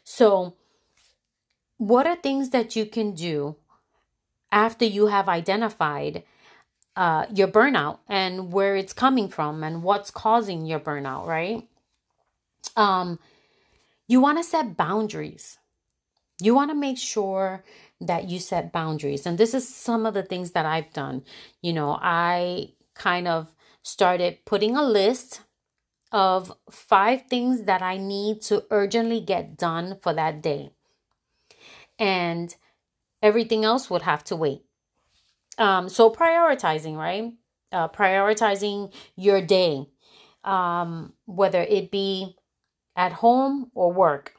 So 0.04 0.54
what 1.76 2.06
are 2.06 2.16
things 2.16 2.50
that 2.50 2.76
you 2.76 2.86
can 2.86 3.14
do 3.14 3.56
after 4.50 4.84
you 4.84 5.08
have 5.08 5.28
identified 5.28 6.22
uh, 6.94 7.26
your 7.34 7.48
burnout 7.48 7.98
and 8.08 8.52
where 8.52 8.76
it's 8.76 8.92
coming 8.92 9.28
from 9.28 9.64
and 9.64 9.82
what's 9.82 10.10
causing 10.10 10.66
your 10.66 10.80
burnout 10.80 11.26
right? 11.26 11.68
Um 12.76 13.18
you 14.12 14.20
want 14.20 14.36
to 14.36 14.44
set 14.44 14.76
boundaries. 14.76 15.58
You 16.38 16.54
want 16.54 16.70
to 16.70 16.76
make 16.76 16.98
sure 16.98 17.64
that 17.98 18.28
you 18.28 18.38
set 18.40 18.70
boundaries. 18.70 19.24
And 19.24 19.38
this 19.38 19.54
is 19.54 19.66
some 19.66 20.04
of 20.04 20.12
the 20.12 20.22
things 20.22 20.50
that 20.50 20.66
I've 20.66 20.92
done. 20.92 21.24
You 21.62 21.72
know, 21.72 21.98
I 21.98 22.74
kind 22.94 23.26
of 23.26 23.54
started 23.82 24.44
putting 24.44 24.76
a 24.76 24.82
list 24.82 25.40
of 26.12 26.52
five 26.70 27.22
things 27.22 27.62
that 27.62 27.80
I 27.80 27.96
need 27.96 28.42
to 28.42 28.64
urgently 28.70 29.20
get 29.20 29.56
done 29.56 29.96
for 30.02 30.12
that 30.12 30.42
day. 30.42 30.72
And 31.98 32.54
everything 33.22 33.64
else 33.64 33.88
would 33.88 34.02
have 34.02 34.24
to 34.24 34.36
wait. 34.36 34.60
Um, 35.56 35.88
so 35.88 36.10
prioritizing, 36.10 36.96
right? 36.98 37.32
Uh, 37.72 37.88
prioritizing 37.88 38.92
your 39.16 39.40
day, 39.40 39.86
um, 40.44 41.14
whether 41.24 41.62
it 41.62 41.90
be 41.90 42.36
at 42.96 43.12
home 43.12 43.70
or 43.74 43.92
work. 43.92 44.34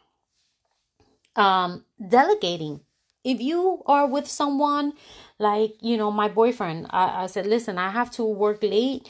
Um, 1.36 1.86
delegating. 2.10 2.82
If 3.24 3.42
you 3.42 3.82
are 3.86 4.06
with 4.06 4.28
someone 4.28 4.94
like, 5.40 5.76
you 5.82 5.98
know, 5.98 6.12
my 6.12 6.28
boyfriend, 6.28 6.88
I, 6.90 7.24
I 7.24 7.26
said, 7.28 7.48
listen, 7.48 7.78
I 7.78 7.90
have 7.90 8.12
to 8.12 8.24
work 8.24 8.62
late. 8.62 9.10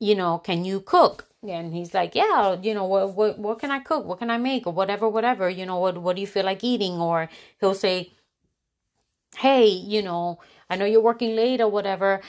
You 0.00 0.14
know, 0.14 0.38
can 0.38 0.64
you 0.64 0.80
cook? 0.80 1.28
And 1.46 1.74
he's 1.74 1.94
like, 1.94 2.14
yeah, 2.14 2.56
you 2.60 2.74
know, 2.74 2.84
what, 2.84 3.14
what, 3.14 3.38
what 3.38 3.58
can 3.58 3.70
I 3.70 3.80
cook? 3.80 4.04
What 4.06 4.18
can 4.18 4.30
I 4.30 4.38
make? 4.38 4.66
Or 4.66 4.72
whatever, 4.72 5.08
whatever, 5.08 5.48
you 5.48 5.66
know, 5.66 5.78
what, 5.78 5.98
what 5.98 6.16
do 6.16 6.20
you 6.20 6.26
feel 6.26 6.44
like 6.44 6.64
eating? 6.64 6.94
Or 6.94 7.28
he'll 7.60 7.74
say, 7.74 8.12
hey, 9.36 9.66
you 9.66 10.02
know, 10.02 10.40
I 10.68 10.76
know 10.76 10.84
you're 10.84 11.00
working 11.00 11.36
late 11.36 11.60
or 11.60 11.68
whatever. 11.68 12.20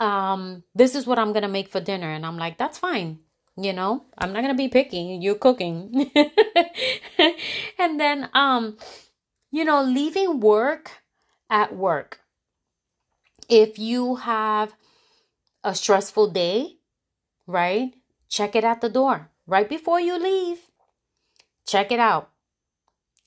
Um, 0.00 0.64
this 0.74 0.94
is 0.94 1.06
what 1.06 1.18
I'm 1.18 1.32
to 1.32 1.48
make 1.48 1.68
for 1.68 1.80
dinner. 1.80 2.10
And 2.10 2.24
I'm 2.24 2.38
like, 2.38 2.58
that's 2.58 2.78
fine 2.78 3.18
you 3.56 3.72
know 3.72 4.04
i'm 4.18 4.32
not 4.32 4.42
gonna 4.42 4.54
be 4.54 4.68
picky. 4.68 5.18
You're 5.20 5.36
cooking. 5.36 6.10
And 7.78 7.98
then 8.00 8.30
um 8.32 8.76
you 9.50 9.64
know 9.64 9.82
leaving 9.82 10.40
work 10.40 11.02
at 11.50 11.74
work. 11.74 12.20
If 13.48 13.78
you 13.78 14.16
have 14.16 14.74
a 15.64 15.74
stressful 15.74 16.30
day 16.30 16.78
right 17.46 17.92
check 18.28 18.56
it 18.56 18.64
at 18.64 18.80
the 18.80 18.88
door. 18.88 19.30
Right 19.46 19.68
before 19.68 20.00
you 20.00 20.18
leave 20.18 20.58
check 21.66 21.92
it 21.92 22.00
out. 22.00 22.30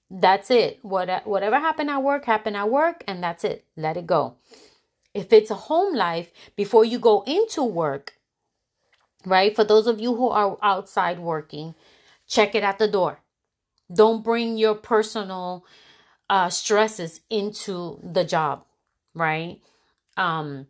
That's 0.09 0.49
it. 0.51 0.79
What 0.81 1.27
whatever 1.27 1.59
happened 1.59 1.89
at 1.89 2.01
work 2.03 2.25
happened 2.25 2.57
at 2.57 2.69
work 2.69 3.03
and 3.07 3.23
that's 3.23 3.43
it. 3.43 3.65
Let 3.75 3.97
it 3.97 4.07
go. 4.07 4.35
If 5.13 5.31
it's 5.31 5.51
a 5.51 5.55
home 5.55 5.95
life 5.95 6.31
before 6.55 6.85
you 6.85 6.99
go 6.99 7.23
into 7.25 7.63
work 7.63 8.13
right? 9.25 9.55
For 9.55 9.63
those 9.63 9.87
of 9.87 9.99
you 9.99 10.15
who 10.15 10.29
are 10.29 10.57
outside 10.61 11.19
working, 11.19 11.75
check 12.27 12.55
it 12.55 12.63
at 12.63 12.79
the 12.79 12.87
door. 12.87 13.19
Don't 13.93 14.23
bring 14.23 14.57
your 14.57 14.75
personal 14.75 15.65
uh, 16.29 16.49
stresses 16.49 17.21
into 17.29 17.99
the 18.03 18.23
job, 18.23 18.65
right? 19.13 19.59
Um, 20.17 20.67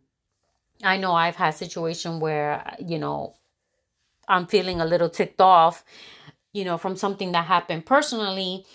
I 0.84 0.96
know 0.98 1.12
I've 1.12 1.36
had 1.36 1.52
situation 1.52 2.20
where 2.20 2.76
you 2.78 2.98
know 2.98 3.34
I'm 4.28 4.46
feeling 4.46 4.80
a 4.80 4.84
little 4.84 5.08
ticked 5.08 5.40
off, 5.40 5.84
you 6.52 6.64
know, 6.64 6.76
from 6.78 6.96
something 6.96 7.32
that 7.32 7.46
happened 7.46 7.86
personally, 7.86 8.66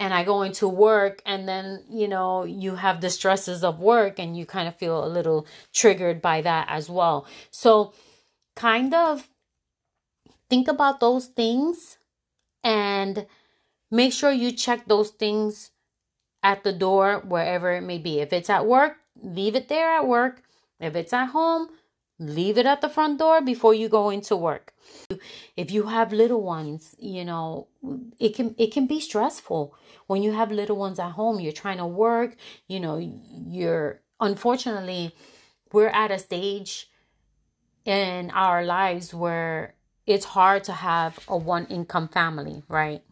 and 0.00 0.12
I 0.12 0.24
go 0.24 0.42
into 0.42 0.68
work, 0.68 1.22
and 1.24 1.48
then 1.48 1.84
you 1.88 2.08
know 2.08 2.44
you 2.44 2.76
have 2.76 3.00
the 3.00 3.10
stresses 3.10 3.62
of 3.62 3.80
work, 3.80 4.18
and 4.18 4.36
you 4.36 4.46
kind 4.46 4.66
of 4.66 4.76
feel 4.76 5.04
a 5.04 5.08
little 5.08 5.46
triggered 5.72 6.20
by 6.20 6.40
that 6.42 6.66
as 6.68 6.90
well. 6.90 7.26
So 7.50 7.92
kind 8.56 8.92
of 8.94 9.28
think 10.50 10.66
about 10.66 10.98
those 10.98 11.26
things 11.26 11.98
and 12.64 13.26
make 13.90 14.12
sure 14.12 14.32
you 14.32 14.50
check 14.50 14.86
those 14.86 15.10
things 15.10 15.70
at 16.42 16.64
the 16.64 16.72
door 16.72 17.22
wherever 17.24 17.72
it 17.72 17.82
may 17.82 17.98
be. 17.98 18.20
If 18.20 18.32
it's 18.32 18.50
at 18.50 18.66
work, 18.66 18.96
leave 19.22 19.54
it 19.54 19.68
there 19.68 19.90
at 19.92 20.06
work. 20.06 20.42
If 20.80 20.96
it's 20.96 21.12
at 21.12 21.26
home, 21.26 21.68
leave 22.18 22.58
it 22.58 22.66
at 22.66 22.80
the 22.80 22.88
front 22.88 23.18
door 23.18 23.40
before 23.40 23.74
you 23.74 23.88
go 23.88 24.10
into 24.10 24.36
work. 24.36 24.72
If 25.56 25.70
you 25.70 25.84
have 25.84 26.12
little 26.12 26.42
ones, 26.42 26.94
you 26.98 27.24
know, 27.24 27.68
it 28.18 28.34
can 28.34 28.54
it 28.58 28.72
can 28.72 28.86
be 28.86 29.00
stressful 29.00 29.74
when 30.06 30.22
you 30.22 30.32
have 30.32 30.50
little 30.50 30.76
ones 30.76 30.98
at 30.98 31.12
home. 31.12 31.40
You're 31.40 31.52
trying 31.52 31.78
to 31.78 31.86
work, 31.86 32.36
you 32.68 32.80
know, 32.80 32.98
you're 32.98 34.00
unfortunately 34.20 35.14
we're 35.72 35.88
at 35.88 36.10
a 36.10 36.18
stage 36.18 36.88
in 37.86 38.30
our 38.32 38.64
lives 38.64 39.14
where 39.14 39.74
it's 40.06 40.26
hard 40.26 40.64
to 40.64 40.72
have 40.72 41.18
a 41.28 41.36
one 41.36 41.66
income 41.66 42.08
family, 42.08 42.62
right? 42.68 43.02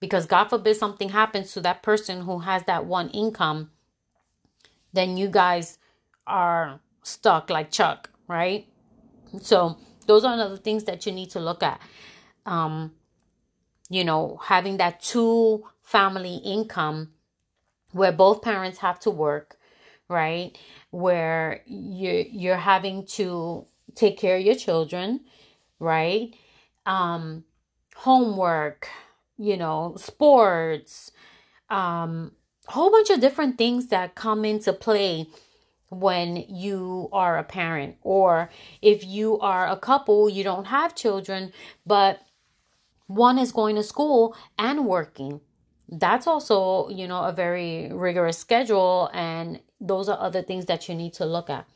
Because 0.00 0.26
God 0.26 0.44
forbid 0.44 0.76
something 0.76 1.10
happens 1.10 1.52
to 1.52 1.60
that 1.62 1.82
person 1.82 2.22
who 2.22 2.40
has 2.40 2.64
that 2.64 2.86
one 2.86 3.10
income, 3.10 3.70
then 4.92 5.16
you 5.16 5.28
guys 5.28 5.78
are 6.26 6.80
stuck 7.02 7.50
like 7.50 7.70
Chuck, 7.70 8.10
right? 8.28 8.66
So 9.40 9.76
those 10.06 10.24
are 10.24 10.36
the 10.48 10.56
things 10.56 10.84
that 10.84 11.04
you 11.04 11.12
need 11.12 11.30
to 11.30 11.40
look 11.40 11.62
at. 11.62 11.80
Um, 12.46 12.92
you 13.90 14.04
know, 14.04 14.40
having 14.44 14.76
that 14.78 15.00
two 15.00 15.64
family 15.82 16.36
income 16.44 17.10
where 17.92 18.12
both 18.12 18.42
parents 18.42 18.78
have 18.78 19.00
to 19.00 19.10
work, 19.10 19.56
right? 20.08 20.56
Where 20.90 21.62
you 21.66 22.26
you're 22.30 22.56
having 22.56 23.06
to 23.16 23.66
take 23.98 24.16
care 24.16 24.36
of 24.36 24.42
your 24.42 24.54
children, 24.54 25.20
right? 25.78 26.34
Um, 26.86 27.44
homework, 27.96 28.88
you 29.36 29.56
know, 29.56 29.94
sports, 29.98 31.10
um, 31.68 32.32
a 32.68 32.72
whole 32.72 32.90
bunch 32.90 33.10
of 33.10 33.20
different 33.20 33.58
things 33.58 33.88
that 33.88 34.14
come 34.14 34.44
into 34.44 34.72
play 34.72 35.26
when 35.90 36.36
you 36.36 37.08
are 37.12 37.38
a 37.38 37.44
parent. 37.44 37.96
Or 38.02 38.50
if 38.82 39.04
you 39.04 39.38
are 39.40 39.66
a 39.66 39.76
couple 39.76 40.28
you 40.28 40.44
don't 40.44 40.66
have 40.66 40.94
children 40.94 41.52
but 41.86 42.20
one 43.06 43.38
is 43.38 43.52
going 43.52 43.76
to 43.76 43.82
school 43.82 44.36
and 44.58 44.86
working. 44.86 45.40
That's 45.88 46.26
also 46.26 46.88
you 46.90 47.08
know 47.08 47.24
a 47.24 47.32
very 47.32 47.90
rigorous 47.92 48.38
schedule 48.38 49.10
and 49.14 49.60
those 49.80 50.08
are 50.08 50.18
other 50.20 50.42
things 50.42 50.66
that 50.66 50.88
you 50.88 50.94
need 50.94 51.14
to 51.14 51.24
look 51.24 51.48
at. 51.48 51.66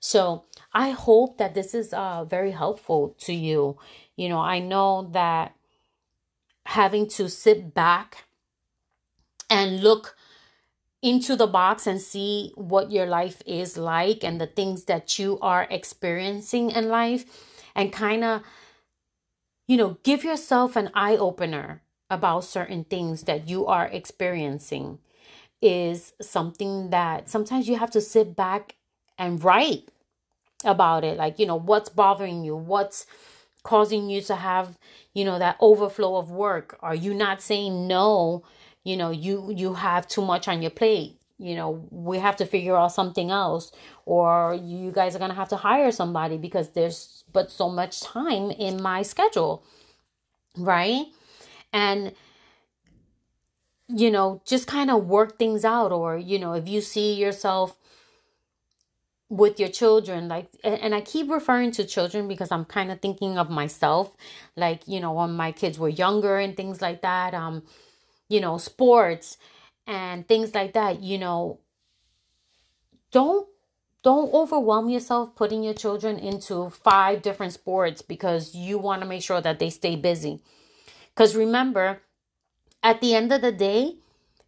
So 0.00 0.44
I 0.78 0.90
hope 0.90 1.38
that 1.38 1.54
this 1.54 1.74
is 1.74 1.92
uh, 1.92 2.24
very 2.24 2.52
helpful 2.52 3.16
to 3.26 3.32
you. 3.34 3.78
You 4.14 4.28
know, 4.28 4.38
I 4.38 4.60
know 4.60 5.08
that 5.10 5.56
having 6.66 7.08
to 7.18 7.28
sit 7.28 7.74
back 7.74 8.26
and 9.50 9.82
look 9.82 10.14
into 11.02 11.34
the 11.34 11.48
box 11.48 11.88
and 11.88 12.00
see 12.00 12.52
what 12.54 12.92
your 12.92 13.06
life 13.06 13.42
is 13.44 13.76
like 13.76 14.22
and 14.22 14.40
the 14.40 14.46
things 14.46 14.84
that 14.84 15.18
you 15.18 15.40
are 15.40 15.66
experiencing 15.68 16.70
in 16.70 16.88
life 16.88 17.24
and 17.74 17.92
kind 17.92 18.22
of 18.22 18.42
you 19.66 19.76
know 19.76 19.98
give 20.02 20.22
yourself 20.22 20.76
an 20.76 20.90
eye 20.94 21.16
opener 21.16 21.82
about 22.08 22.44
certain 22.44 22.84
things 22.84 23.22
that 23.24 23.48
you 23.48 23.66
are 23.66 23.86
experiencing 23.86 24.98
is 25.60 26.12
something 26.20 26.90
that 26.90 27.28
sometimes 27.28 27.68
you 27.68 27.76
have 27.76 27.90
to 27.90 28.00
sit 28.00 28.36
back 28.36 28.76
and 29.16 29.42
write 29.42 29.88
about 30.64 31.04
it. 31.04 31.16
Like 31.16 31.38
you 31.38 31.46
know 31.46 31.56
what's 31.56 31.88
bothering 31.88 32.44
you? 32.44 32.56
What's 32.56 33.06
causing 33.62 34.08
you 34.08 34.20
to 34.22 34.36
have 34.36 34.78
you 35.14 35.24
know 35.24 35.38
that 35.38 35.56
overflow 35.60 36.16
of 36.16 36.30
work? 36.30 36.78
Are 36.80 36.94
you 36.94 37.14
not 37.14 37.40
saying 37.42 37.86
no? 37.86 38.44
You 38.84 38.96
know 38.96 39.10
you 39.10 39.52
you 39.54 39.74
have 39.74 40.08
too 40.08 40.24
much 40.24 40.48
on 40.48 40.62
your 40.62 40.70
plate. 40.70 41.16
You 41.38 41.54
know 41.54 41.86
we 41.90 42.18
have 42.18 42.36
to 42.36 42.46
figure 42.46 42.76
out 42.76 42.92
something 42.92 43.30
else 43.30 43.72
or 44.06 44.58
you 44.60 44.90
guys 44.90 45.14
are 45.14 45.18
going 45.18 45.30
to 45.30 45.36
have 45.36 45.50
to 45.50 45.56
hire 45.56 45.92
somebody 45.92 46.36
because 46.36 46.70
there's 46.70 47.22
but 47.32 47.50
so 47.50 47.68
much 47.68 48.00
time 48.00 48.50
in 48.50 48.82
my 48.82 49.02
schedule 49.02 49.62
right? 50.56 51.06
And 51.72 52.12
you 53.88 54.10
know 54.10 54.42
just 54.44 54.66
kind 54.66 54.90
of 54.90 55.06
work 55.06 55.38
things 55.38 55.64
out 55.64 55.92
or 55.92 56.18
you 56.18 56.38
know 56.38 56.52
if 56.52 56.68
you 56.68 56.80
see 56.80 57.14
yourself 57.14 57.78
with 59.30 59.60
your 59.60 59.68
children 59.68 60.26
like 60.26 60.48
and 60.64 60.94
i 60.94 61.00
keep 61.02 61.30
referring 61.30 61.70
to 61.70 61.84
children 61.84 62.28
because 62.28 62.50
i'm 62.50 62.64
kind 62.64 62.90
of 62.90 63.00
thinking 63.00 63.36
of 63.36 63.50
myself 63.50 64.16
like 64.56 64.88
you 64.88 65.00
know 65.00 65.12
when 65.12 65.32
my 65.32 65.52
kids 65.52 65.78
were 65.78 65.88
younger 65.88 66.38
and 66.38 66.56
things 66.56 66.80
like 66.80 67.02
that 67.02 67.34
um 67.34 67.62
you 68.28 68.40
know 68.40 68.56
sports 68.58 69.36
and 69.88 70.28
things 70.28 70.54
like 70.54 70.74
that 70.74 71.00
you 71.02 71.18
know. 71.18 71.58
Don't 73.10 73.48
don't 74.04 74.32
overwhelm 74.32 74.88
yourself 74.90 75.34
putting 75.34 75.62
your 75.62 75.74
children 75.74 76.18
into 76.18 76.70
five 76.70 77.22
different 77.22 77.52
sports 77.52 78.02
because 78.02 78.54
you 78.54 78.78
want 78.78 79.02
to 79.02 79.08
make 79.08 79.22
sure 79.22 79.40
that 79.40 79.58
they 79.58 79.70
stay 79.70 79.96
busy. 79.96 80.40
Because 81.14 81.34
remember 81.34 82.02
at 82.82 83.00
the 83.00 83.14
end 83.14 83.32
of 83.32 83.40
the 83.40 83.52
day 83.52 83.96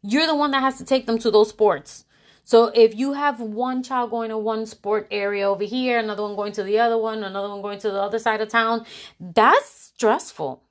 you're 0.03 0.27
the 0.27 0.37
one 0.37 0.51
that 0.53 0.63
has 0.63 0.79
to 0.79 0.85
take 0.85 1.07
them 1.07 1.19
to 1.19 1.31
those 1.31 1.49
sports 1.51 2.05
so 2.51 2.73
if 2.75 2.97
you 2.97 3.13
have 3.13 3.39
one 3.39 3.81
child 3.85 4.11
going 4.11 4.31
to 4.31 4.37
one 4.37 4.67
sport 4.67 5.07
area 5.13 5.49
over 5.49 5.63
here, 5.63 6.01
another 6.01 6.25
one 6.25 6.35
going 6.35 6.51
to 6.55 6.65
the 6.65 6.81
other 6.81 6.99
one, 6.99 7.23
another 7.23 7.49
one 7.49 7.63
going 7.63 7.79
to 7.79 7.93
the 7.93 8.03
other 8.03 8.19
side 8.19 8.41
of 8.41 8.49
town, 8.49 8.85
that's 9.21 9.93
stressful, 9.95 10.65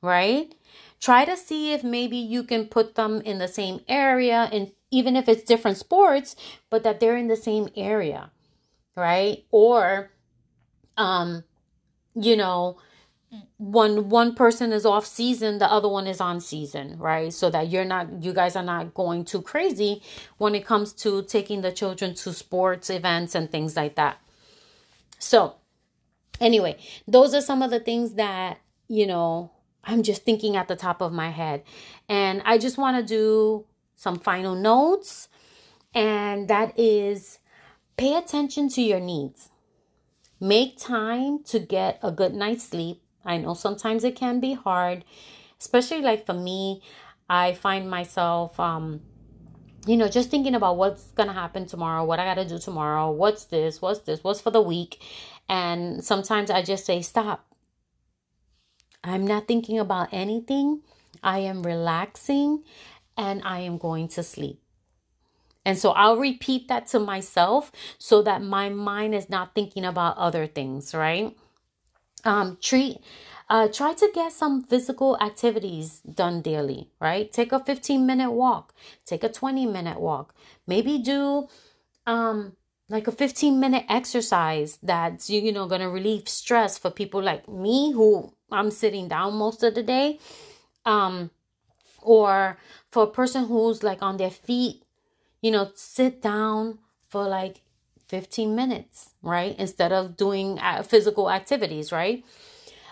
right? 0.00 0.54
Try 1.00 1.24
to 1.24 1.36
see 1.36 1.72
if 1.72 1.82
maybe 1.82 2.16
you 2.16 2.44
can 2.44 2.66
put 2.66 2.94
them 2.94 3.22
in 3.22 3.38
the 3.38 3.48
same 3.48 3.80
area 3.88 4.48
and 4.52 4.70
even 4.92 5.16
if 5.16 5.28
it's 5.28 5.42
different 5.42 5.78
sports, 5.78 6.36
but 6.70 6.84
that 6.84 7.00
they're 7.00 7.16
in 7.16 7.26
the 7.26 7.34
same 7.34 7.70
area, 7.74 8.30
right? 8.94 9.46
Or 9.50 10.12
um 10.96 11.42
you 12.14 12.36
know, 12.36 12.78
one 13.58 14.08
one 14.08 14.34
person 14.34 14.72
is 14.72 14.86
off 14.86 15.04
season 15.04 15.58
the 15.58 15.70
other 15.70 15.88
one 15.88 16.06
is 16.06 16.20
on 16.20 16.40
season 16.40 16.96
right? 16.98 17.32
So 17.32 17.50
that 17.50 17.68
you're 17.68 17.84
not 17.84 18.22
you 18.22 18.32
guys 18.32 18.56
are 18.56 18.62
not 18.62 18.94
going 18.94 19.24
too 19.24 19.42
crazy 19.42 20.02
when 20.38 20.54
it 20.54 20.64
comes 20.64 20.92
to 20.94 21.22
taking 21.22 21.62
the 21.62 21.72
children 21.72 22.14
to 22.14 22.32
sports 22.32 22.88
events 22.90 23.34
and 23.34 23.50
things 23.50 23.76
like 23.76 23.96
that. 23.96 24.18
So 25.18 25.56
anyway 26.40 26.78
those 27.08 27.34
are 27.34 27.40
some 27.40 27.62
of 27.62 27.70
the 27.70 27.80
things 27.80 28.14
that 28.14 28.58
you 28.88 29.06
know 29.06 29.50
i'm 29.84 30.02
just 30.02 30.22
thinking 30.22 30.54
at 30.54 30.68
the 30.68 30.76
top 30.76 31.00
of 31.00 31.12
my 31.12 31.30
head. 31.30 31.62
And 32.08 32.42
i 32.44 32.58
just 32.58 32.78
want 32.78 32.96
to 32.96 33.02
do 33.02 33.66
some 33.96 34.18
final 34.18 34.54
notes. 34.54 35.28
And 35.94 36.46
that 36.48 36.78
is 36.78 37.38
pay 37.96 38.14
attention 38.14 38.68
to 38.70 38.82
your 38.82 39.00
needs. 39.00 39.48
Make 40.38 40.78
time 40.78 41.42
to 41.44 41.58
get 41.58 41.98
a 42.02 42.12
good 42.12 42.34
night's 42.34 42.64
sleep 42.64 43.02
I 43.26 43.38
know 43.38 43.54
sometimes 43.54 44.04
it 44.04 44.16
can 44.16 44.40
be 44.40 44.54
hard, 44.54 45.04
especially 45.60 46.02
like 46.02 46.26
for 46.26 46.34
me, 46.34 46.82
I 47.28 47.54
find 47.54 47.90
myself 47.90 48.58
um 48.60 49.00
you 49.86 49.96
know, 49.96 50.08
just 50.08 50.30
thinking 50.30 50.54
about 50.54 50.76
what's 50.76 51.12
going 51.12 51.28
to 51.28 51.32
happen 51.32 51.64
tomorrow, 51.64 52.04
what 52.04 52.18
I 52.18 52.24
got 52.24 52.42
to 52.42 52.44
do 52.44 52.58
tomorrow, 52.58 53.10
what's 53.10 53.44
this, 53.44 53.80
what's 53.80 54.00
this, 54.00 54.22
what's 54.24 54.40
for 54.40 54.50
the 54.50 54.60
week. 54.60 55.00
And 55.48 56.04
sometimes 56.04 56.50
I 56.50 56.62
just 56.62 56.84
say, 56.84 57.02
stop. 57.02 57.46
I'm 59.04 59.24
not 59.24 59.46
thinking 59.46 59.78
about 59.78 60.08
anything. 60.10 60.82
I 61.22 61.38
am 61.38 61.62
relaxing 61.62 62.64
and 63.16 63.42
I 63.44 63.60
am 63.60 63.78
going 63.78 64.08
to 64.08 64.24
sleep. 64.24 64.60
And 65.64 65.78
so 65.78 65.90
I'll 65.90 66.16
repeat 66.16 66.68
that 66.68 66.86
to 66.88 67.00
myself 67.00 67.72
so 67.98 68.22
that 68.22 68.42
my 68.42 68.68
mind 68.68 69.14
is 69.14 69.30
not 69.30 69.54
thinking 69.54 69.84
about 69.84 70.16
other 70.16 70.46
things, 70.46 70.94
right? 70.94 71.36
Um, 72.24 72.58
treat 72.60 72.98
uh, 73.48 73.68
try 73.68 73.92
to 73.94 74.10
get 74.12 74.32
some 74.32 74.62
physical 74.64 75.16
activities 75.20 76.00
done 76.00 76.42
daily 76.42 76.90
right? 77.00 77.32
Take 77.32 77.52
a 77.52 77.60
15 77.60 78.06
minute 78.06 78.30
walk 78.32 78.74
take 79.04 79.24
a 79.24 79.28
20 79.28 79.66
minute 79.66 80.00
walk 80.00 80.34
maybe 80.66 80.98
do 80.98 81.48
um 82.06 82.56
like 82.88 83.06
a 83.06 83.12
15 83.12 83.58
minute 83.58 83.84
exercise 83.88 84.78
that's 84.82 85.28
you 85.28 85.52
know 85.52 85.66
gonna 85.66 85.90
relieve 85.90 86.28
stress 86.28 86.78
for 86.78 86.90
people 86.90 87.22
like 87.22 87.48
me 87.48 87.92
who 87.92 88.32
i'm 88.52 88.70
sitting 88.70 89.08
down 89.08 89.34
most 89.34 89.62
of 89.62 89.74
the 89.74 89.82
day 89.82 90.18
um 90.84 91.30
or 92.02 92.58
for 92.90 93.04
a 93.04 93.10
person 93.10 93.46
who's 93.46 93.82
like 93.82 94.02
on 94.02 94.16
their 94.16 94.30
feet 94.30 94.84
you 95.42 95.50
know 95.50 95.70
sit 95.74 96.22
down 96.22 96.78
for 97.08 97.26
like 97.26 97.60
15 98.08 98.54
minutes, 98.54 99.10
right? 99.22 99.54
Instead 99.58 99.92
of 99.92 100.16
doing 100.16 100.58
uh, 100.58 100.82
physical 100.82 101.30
activities, 101.30 101.92
right? 101.92 102.24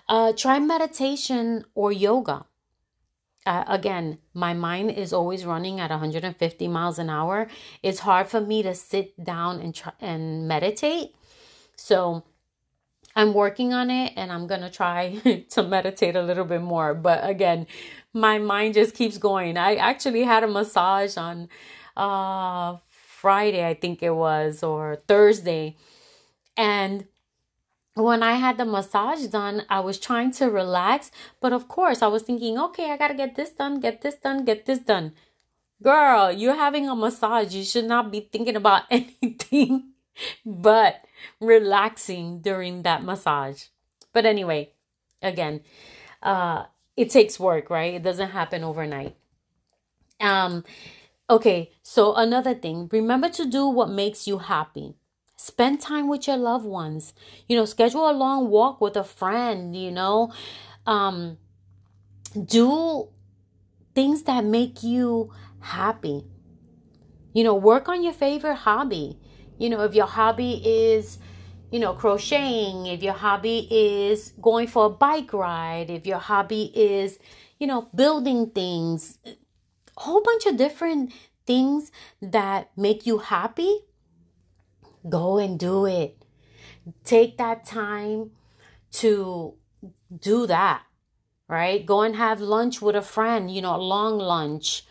Uh, 0.08 0.32
try 0.32 0.58
meditation 0.58 1.64
or 1.74 1.92
yoga. 1.92 2.46
Uh, 3.46 3.64
again, 3.66 4.18
my 4.32 4.54
mind 4.54 4.90
is 4.90 5.12
always 5.12 5.44
running 5.44 5.78
at 5.78 5.90
150 5.90 6.68
miles 6.68 6.98
an 6.98 7.10
hour. 7.10 7.46
It's 7.82 8.00
hard 8.00 8.28
for 8.28 8.40
me 8.40 8.62
to 8.62 8.74
sit 8.74 9.22
down 9.22 9.60
and 9.60 9.74
try 9.74 9.92
and 10.00 10.48
meditate. 10.48 11.14
So 11.76 12.24
I'm 13.14 13.34
working 13.34 13.72
on 13.72 13.90
it 13.90 14.12
and 14.16 14.32
I'm 14.32 14.46
going 14.46 14.62
to 14.62 14.70
try 14.70 15.44
to 15.50 15.62
meditate 15.62 16.16
a 16.16 16.22
little 16.22 16.44
bit 16.44 16.62
more. 16.62 16.94
But 16.94 17.28
again, 17.28 17.66
my 18.12 18.38
mind 18.38 18.74
just 18.74 18.94
keeps 18.94 19.18
going. 19.18 19.56
I 19.56 19.76
actually 19.76 20.22
had 20.22 20.42
a 20.44 20.48
massage 20.48 21.16
on 21.16 21.48
uh 21.96 22.76
Friday, 23.24 23.66
I 23.66 23.72
think 23.72 24.02
it 24.02 24.14
was, 24.14 24.62
or 24.62 25.00
Thursday. 25.08 25.76
And 26.58 27.06
when 27.94 28.22
I 28.22 28.34
had 28.34 28.58
the 28.58 28.66
massage 28.66 29.24
done, 29.28 29.64
I 29.70 29.80
was 29.80 29.98
trying 29.98 30.30
to 30.32 30.50
relax. 30.50 31.10
But 31.40 31.54
of 31.54 31.66
course, 31.66 32.02
I 32.02 32.08
was 32.08 32.22
thinking, 32.22 32.58
okay, 32.58 32.90
I 32.90 32.98
got 32.98 33.08
to 33.08 33.14
get 33.14 33.34
this 33.34 33.48
done, 33.48 33.80
get 33.80 34.02
this 34.02 34.16
done, 34.16 34.44
get 34.44 34.66
this 34.66 34.80
done. 34.80 35.14
Girl, 35.82 36.30
you're 36.30 36.60
having 36.66 36.86
a 36.86 36.94
massage. 36.94 37.54
You 37.54 37.64
should 37.64 37.86
not 37.86 38.12
be 38.12 38.28
thinking 38.30 38.56
about 38.56 38.82
anything 38.90 39.94
but 40.44 41.00
relaxing 41.40 42.40
during 42.40 42.82
that 42.82 43.02
massage. 43.02 43.72
But 44.12 44.26
anyway, 44.26 44.74
again, 45.22 45.62
uh, 46.22 46.64
it 46.94 47.08
takes 47.08 47.40
work, 47.40 47.70
right? 47.70 47.94
It 47.94 48.02
doesn't 48.02 48.36
happen 48.36 48.62
overnight. 48.62 49.16
Um, 50.20 50.62
Okay, 51.28 51.72
so 51.82 52.14
another 52.14 52.54
thing, 52.54 52.88
remember 52.92 53.30
to 53.30 53.46
do 53.46 53.66
what 53.66 53.88
makes 53.88 54.26
you 54.26 54.38
happy. 54.38 54.94
Spend 55.36 55.80
time 55.80 56.06
with 56.06 56.26
your 56.26 56.36
loved 56.36 56.66
ones. 56.66 57.14
You 57.48 57.56
know, 57.56 57.64
schedule 57.64 58.10
a 58.10 58.12
long 58.12 58.50
walk 58.50 58.80
with 58.80 58.96
a 58.96 59.04
friend, 59.04 59.74
you 59.74 59.90
know. 59.90 60.32
Um 60.86 61.38
do 62.44 63.08
things 63.94 64.22
that 64.24 64.44
make 64.44 64.82
you 64.82 65.32
happy. 65.60 66.24
You 67.32 67.44
know, 67.44 67.54
work 67.54 67.88
on 67.88 68.02
your 68.02 68.12
favorite 68.12 68.56
hobby. 68.56 69.18
You 69.58 69.70
know, 69.70 69.82
if 69.82 69.94
your 69.94 70.06
hobby 70.06 70.60
is 70.64 71.18
you 71.70 71.80
know, 71.80 71.92
crocheting, 71.94 72.86
if 72.86 73.02
your 73.02 73.14
hobby 73.14 73.66
is 73.68 74.32
going 74.40 74.68
for 74.68 74.86
a 74.86 74.90
bike 74.90 75.32
ride, 75.32 75.90
if 75.90 76.06
your 76.06 76.18
hobby 76.18 76.70
is, 76.72 77.18
you 77.58 77.66
know, 77.66 77.88
building 77.92 78.50
things, 78.50 79.18
a 79.96 80.00
whole 80.00 80.22
bunch 80.22 80.46
of 80.46 80.56
different 80.56 81.12
things 81.46 81.90
that 82.20 82.70
make 82.76 83.06
you 83.06 83.18
happy, 83.18 83.80
go 85.08 85.38
and 85.38 85.58
do 85.58 85.86
it. 85.86 86.24
Take 87.04 87.38
that 87.38 87.64
time 87.64 88.30
to 88.92 89.54
do 90.20 90.46
that, 90.46 90.82
right? 91.48 91.84
Go 91.84 92.02
and 92.02 92.16
have 92.16 92.40
lunch 92.40 92.80
with 92.80 92.96
a 92.96 93.02
friend, 93.02 93.50
you 93.50 93.62
know, 93.62 93.74
a 93.74 93.78
long 93.78 94.18
lunch, 94.18 94.84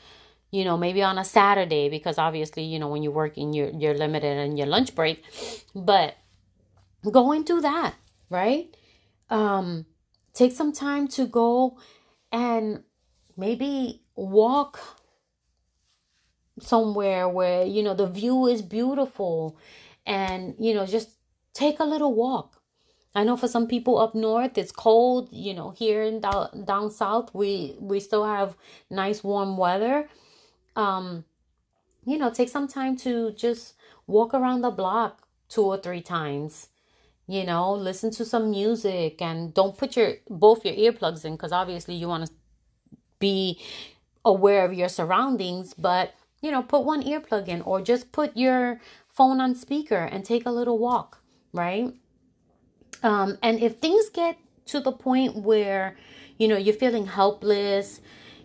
you 0.52 0.64
know, 0.64 0.78
maybe 0.78 1.02
on 1.02 1.18
a 1.18 1.24
Saturday 1.24 1.90
because 1.90 2.18
obviously, 2.18 2.64
you 2.64 2.80
know, 2.80 2.88
when 2.88 3.04
you're 3.04 3.12
working, 3.12 3.54
you're 3.54 3.72
you're 3.72 3.96
limited 3.96 4.38
in 4.38 4.58
your 4.58 4.68
lunch 4.68 4.94
break. 4.94 5.24
But 5.74 6.16
go 7.12 7.32
and 7.32 7.46
do 7.46 7.62
that, 7.62 7.96
right? 8.30 8.76
Um, 9.30 9.86
take 10.34 10.52
some 10.52 10.72
time 10.72 11.08
to 11.10 11.26
go 11.26 11.80
and 12.32 12.84
maybe 13.36 14.03
walk 14.16 14.80
somewhere 16.60 17.28
where 17.28 17.66
you 17.66 17.82
know 17.82 17.94
the 17.94 18.08
view 18.08 18.48
is 18.48 18.62
beautiful 18.62 19.58
and 20.06 20.56
you 20.60 20.74
know 20.74 20.86
just 20.86 21.10
take 21.54 21.80
a 21.80 21.86
little 21.86 22.14
walk. 22.14 22.62
I 23.16 23.24
know 23.24 23.38
for 23.38 23.48
some 23.48 23.68
people 23.68 24.00
up 24.00 24.16
north 24.16 24.58
it's 24.58 24.72
cold 24.72 25.30
you 25.32 25.54
know 25.54 25.72
here 25.72 26.04
in 26.04 26.22
down, 26.22 26.66
down 26.66 26.92
south 26.92 27.34
we 27.34 27.76
we 27.80 28.00
still 28.00 28.26
have 28.26 28.56
nice 28.90 29.24
warm 29.24 29.58
weather. 29.58 30.10
Um 30.76 31.26
you 32.06 32.18
know 32.18 32.30
take 32.30 32.50
some 32.50 32.68
time 32.68 32.96
to 32.98 33.32
just 33.32 33.74
walk 34.08 34.34
around 34.34 34.62
the 34.62 34.72
block 34.72 35.28
two 35.50 35.62
or 35.62 35.78
three 35.78 36.02
times 36.02 36.68
you 37.28 37.46
know 37.46 37.74
listen 37.74 38.12
to 38.12 38.26
some 38.26 38.52
music 38.52 39.22
and 39.22 39.54
don't 39.54 39.78
put 39.78 39.96
your 39.96 40.14
both 40.30 40.66
your 40.66 40.76
earplugs 40.76 41.24
in 41.24 41.34
because 41.34 41.52
obviously 41.52 41.96
you 41.96 42.08
want 42.08 42.26
to 42.26 42.34
be 43.20 43.60
aware 44.26 44.66
of 44.66 44.74
your 44.74 44.90
surroundings, 44.90 45.74
but 45.74 46.14
you 46.42 46.52
know, 46.52 46.62
put 46.62 46.84
one 46.84 47.02
earplug 47.02 47.48
in 47.48 47.62
or 47.62 47.82
just 47.82 48.12
put 48.12 48.36
your 48.36 48.82
phone 49.08 49.40
on 49.40 49.56
speaker 49.56 49.96
and 49.96 50.26
take 50.26 50.46
a 50.46 50.52
little 50.52 50.78
walk, 50.78 51.22
right? 51.54 51.94
Um, 53.02 53.38
and 53.42 53.60
if 53.60 53.78
things 53.78 54.10
get 54.10 54.38
to 54.66 54.82
the 54.82 54.92
point 54.92 55.38
where, 55.38 55.96
you 56.38 56.50
know, 56.50 56.58
you're 56.58 56.76
feeling 56.76 57.06
helpless, 57.06 58.02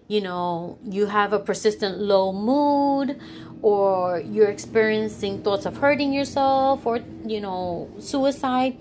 you 0.06 0.20
know, 0.20 0.78
you 0.84 1.06
have 1.06 1.32
a 1.32 1.40
persistent 1.40 1.98
low 1.98 2.32
mood, 2.32 3.20
or 3.62 4.20
you're 4.20 4.48
experiencing 4.48 5.42
thoughts 5.42 5.66
of 5.66 5.78
hurting 5.78 6.12
yourself 6.12 6.86
or, 6.86 7.00
you 7.26 7.40
know, 7.40 7.90
suicide, 7.98 8.76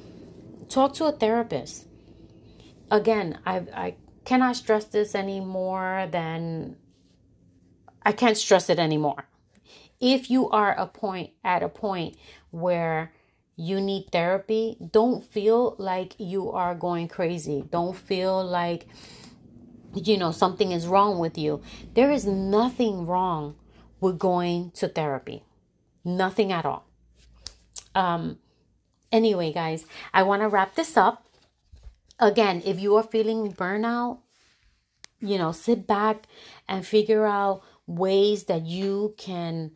talk 0.69 0.93
to 0.93 1.05
a 1.05 1.11
therapist. 1.11 1.87
Again, 2.91 3.39
I, 3.45 3.55
I 3.73 3.95
cannot 4.25 4.55
stress 4.55 4.85
this 4.85 5.15
any 5.15 5.39
more 5.39 6.07
than 6.11 6.75
I 8.07 8.13
can't 8.13 8.37
stress 8.37 8.69
it 8.69 8.79
anymore. 8.79 9.27
If 9.99 10.31
you 10.31 10.49
are 10.49 10.73
a 10.73 10.87
point 10.87 11.31
at 11.43 11.61
a 11.61 11.67
point 11.67 12.15
where 12.51 13.11
you 13.57 13.81
need 13.81 14.13
therapy, 14.13 14.77
don't 14.79 15.21
feel 15.21 15.75
like 15.77 16.15
you 16.17 16.49
are 16.49 16.73
going 16.73 17.09
crazy. 17.09 17.65
Don't 17.69 17.97
feel 17.97 18.41
like 18.45 18.87
you 19.93 20.17
know 20.17 20.31
something 20.31 20.71
is 20.71 20.87
wrong 20.87 21.19
with 21.19 21.37
you. 21.37 21.61
There 21.95 22.09
is 22.09 22.25
nothing 22.25 23.05
wrong 23.05 23.55
with 23.99 24.17
going 24.17 24.71
to 24.75 24.87
therapy. 24.87 25.43
Nothing 26.05 26.53
at 26.53 26.65
all. 26.65 26.87
Um 27.93 28.37
anyway, 29.11 29.51
guys, 29.51 29.85
I 30.13 30.23
want 30.23 30.43
to 30.43 30.47
wrap 30.47 30.75
this 30.75 30.95
up. 30.95 31.25
Again, 32.19 32.61
if 32.63 32.79
you 32.79 32.95
are 32.95 33.03
feeling 33.03 33.51
burnout, 33.51 34.19
you 35.19 35.37
know, 35.37 35.51
sit 35.51 35.85
back 35.85 36.25
and 36.69 36.85
figure 36.85 37.25
out 37.25 37.63
ways 37.87 38.43
that 38.45 38.65
you 38.65 39.15
can 39.17 39.71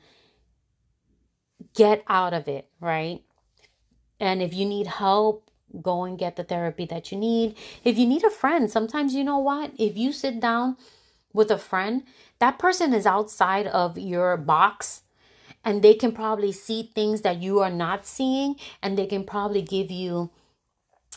get 1.73 2.03
out 2.07 2.33
of 2.33 2.47
it, 2.47 2.69
right? 2.79 3.21
And 4.19 4.41
if 4.41 4.53
you 4.53 4.65
need 4.65 4.87
help, 4.87 5.49
go 5.81 6.03
and 6.03 6.19
get 6.19 6.35
the 6.35 6.43
therapy 6.43 6.85
that 6.85 7.11
you 7.11 7.17
need. 7.17 7.55
If 7.83 7.97
you 7.97 8.05
need 8.05 8.23
a 8.23 8.29
friend, 8.29 8.69
sometimes 8.69 9.15
you 9.15 9.23
know 9.23 9.39
what? 9.39 9.71
If 9.77 9.97
you 9.97 10.11
sit 10.11 10.39
down 10.39 10.77
with 11.33 11.49
a 11.49 11.57
friend, 11.57 12.03
that 12.39 12.59
person 12.59 12.93
is 12.93 13.05
outside 13.05 13.67
of 13.67 13.97
your 13.97 14.35
box 14.37 15.03
and 15.63 15.81
they 15.81 15.93
can 15.93 16.11
probably 16.11 16.51
see 16.51 16.91
things 16.93 17.21
that 17.21 17.41
you 17.41 17.59
are 17.59 17.69
not 17.69 18.05
seeing 18.05 18.55
and 18.81 18.97
they 18.97 19.05
can 19.05 19.23
probably 19.23 19.61
give 19.61 19.89
you 19.89 20.29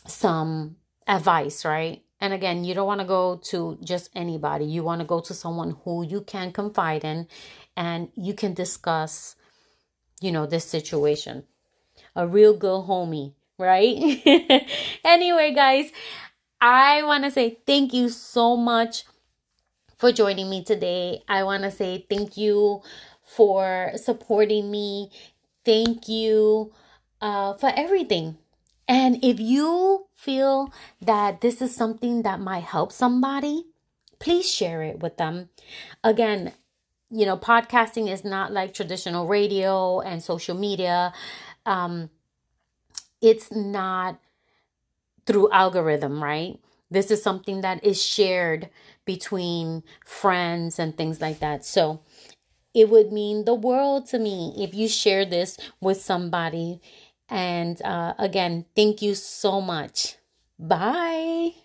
some 0.07 0.77
advice, 1.07 1.65
right? 1.65 2.03
And 2.21 2.33
again, 2.33 2.65
you 2.65 2.75
don't 2.75 2.87
want 2.87 3.01
to 3.01 3.07
go 3.07 3.37
to 3.51 3.79
just 3.83 4.11
anybody. 4.15 4.65
You 4.65 4.83
want 4.83 5.01
to 5.01 5.07
go 5.07 5.21
to 5.21 5.35
someone 5.35 5.77
who 5.85 6.07
you 6.07 6.23
can 6.23 6.53
confide 6.53 7.05
in 7.05 7.29
and 7.77 8.09
you 8.15 8.35
can 8.35 8.55
discuss, 8.55 9.37
you 10.21 10.33
know, 10.33 10.47
this 10.47 10.65
situation. 10.65 11.45
A 12.17 12.27
real 12.27 12.55
good 12.57 12.87
homie, 12.87 13.35
right? 13.59 14.23
anyway, 15.05 15.53
guys, 15.53 15.91
I 16.61 17.03
want 17.03 17.25
to 17.25 17.31
say 17.31 17.59
thank 17.67 17.93
you 17.93 18.09
so 18.09 18.57
much 18.57 19.05
for 19.99 20.13
joining 20.13 20.49
me 20.49 20.63
today. 20.65 21.23
I 21.29 21.43
want 21.45 21.63
to 21.65 21.71
say 21.71 22.07
thank 22.09 22.37
you 22.37 22.83
for 23.23 23.93
supporting 23.97 24.71
me. 24.71 25.11
Thank 25.65 26.09
you 26.09 26.73
uh, 27.21 27.55
for 27.55 27.73
everything. 27.77 28.39
And 28.87 29.23
if 29.25 29.41
you 29.41 30.07
feel 30.15 30.73
that 31.01 31.41
this 31.41 31.63
is 31.63 31.75
something 31.75 32.23
that 32.23 32.41
might 32.41 32.65
help 32.65 32.93
somebody, 32.93 33.67
please 34.19 34.51
share 34.51 34.83
it 34.83 35.01
with 35.01 35.17
them. 35.17 35.49
Again, 36.03 36.53
you 37.11 37.27
know, 37.27 37.37
podcasting 37.37 38.11
is 38.11 38.25
not 38.25 38.53
like 38.53 38.75
traditional 38.75 39.27
radio 39.27 40.01
and 40.01 40.23
social 40.23 40.57
media. 40.57 41.13
Um, 41.65 42.11
it's 43.23 43.51
not 43.51 44.19
through 45.27 45.51
algorithm, 45.51 46.23
right? 46.23 46.59
This 46.91 47.11
is 47.11 47.23
something 47.23 47.63
that 47.63 47.83
is 47.83 48.03
shared 48.03 48.69
between 49.05 49.83
friends 50.05 50.79
and 50.79 50.97
things 50.97 51.21
like 51.21 51.41
that. 51.41 51.65
So 51.65 52.01
it 52.75 52.91
would 52.91 53.13
mean 53.13 53.45
the 53.45 53.55
world 53.55 54.07
to 54.09 54.19
me 54.19 54.55
if 54.59 54.75
you 54.75 54.89
share 54.89 55.25
this 55.25 55.57
with 55.81 56.01
somebody 56.01 56.81
and 57.35 57.83
uh, 57.83 58.15
again, 58.19 58.67
thank 58.77 59.03
you 59.03 59.15
so 59.17 59.61
much. 59.61 60.17
Bye. 60.59 61.64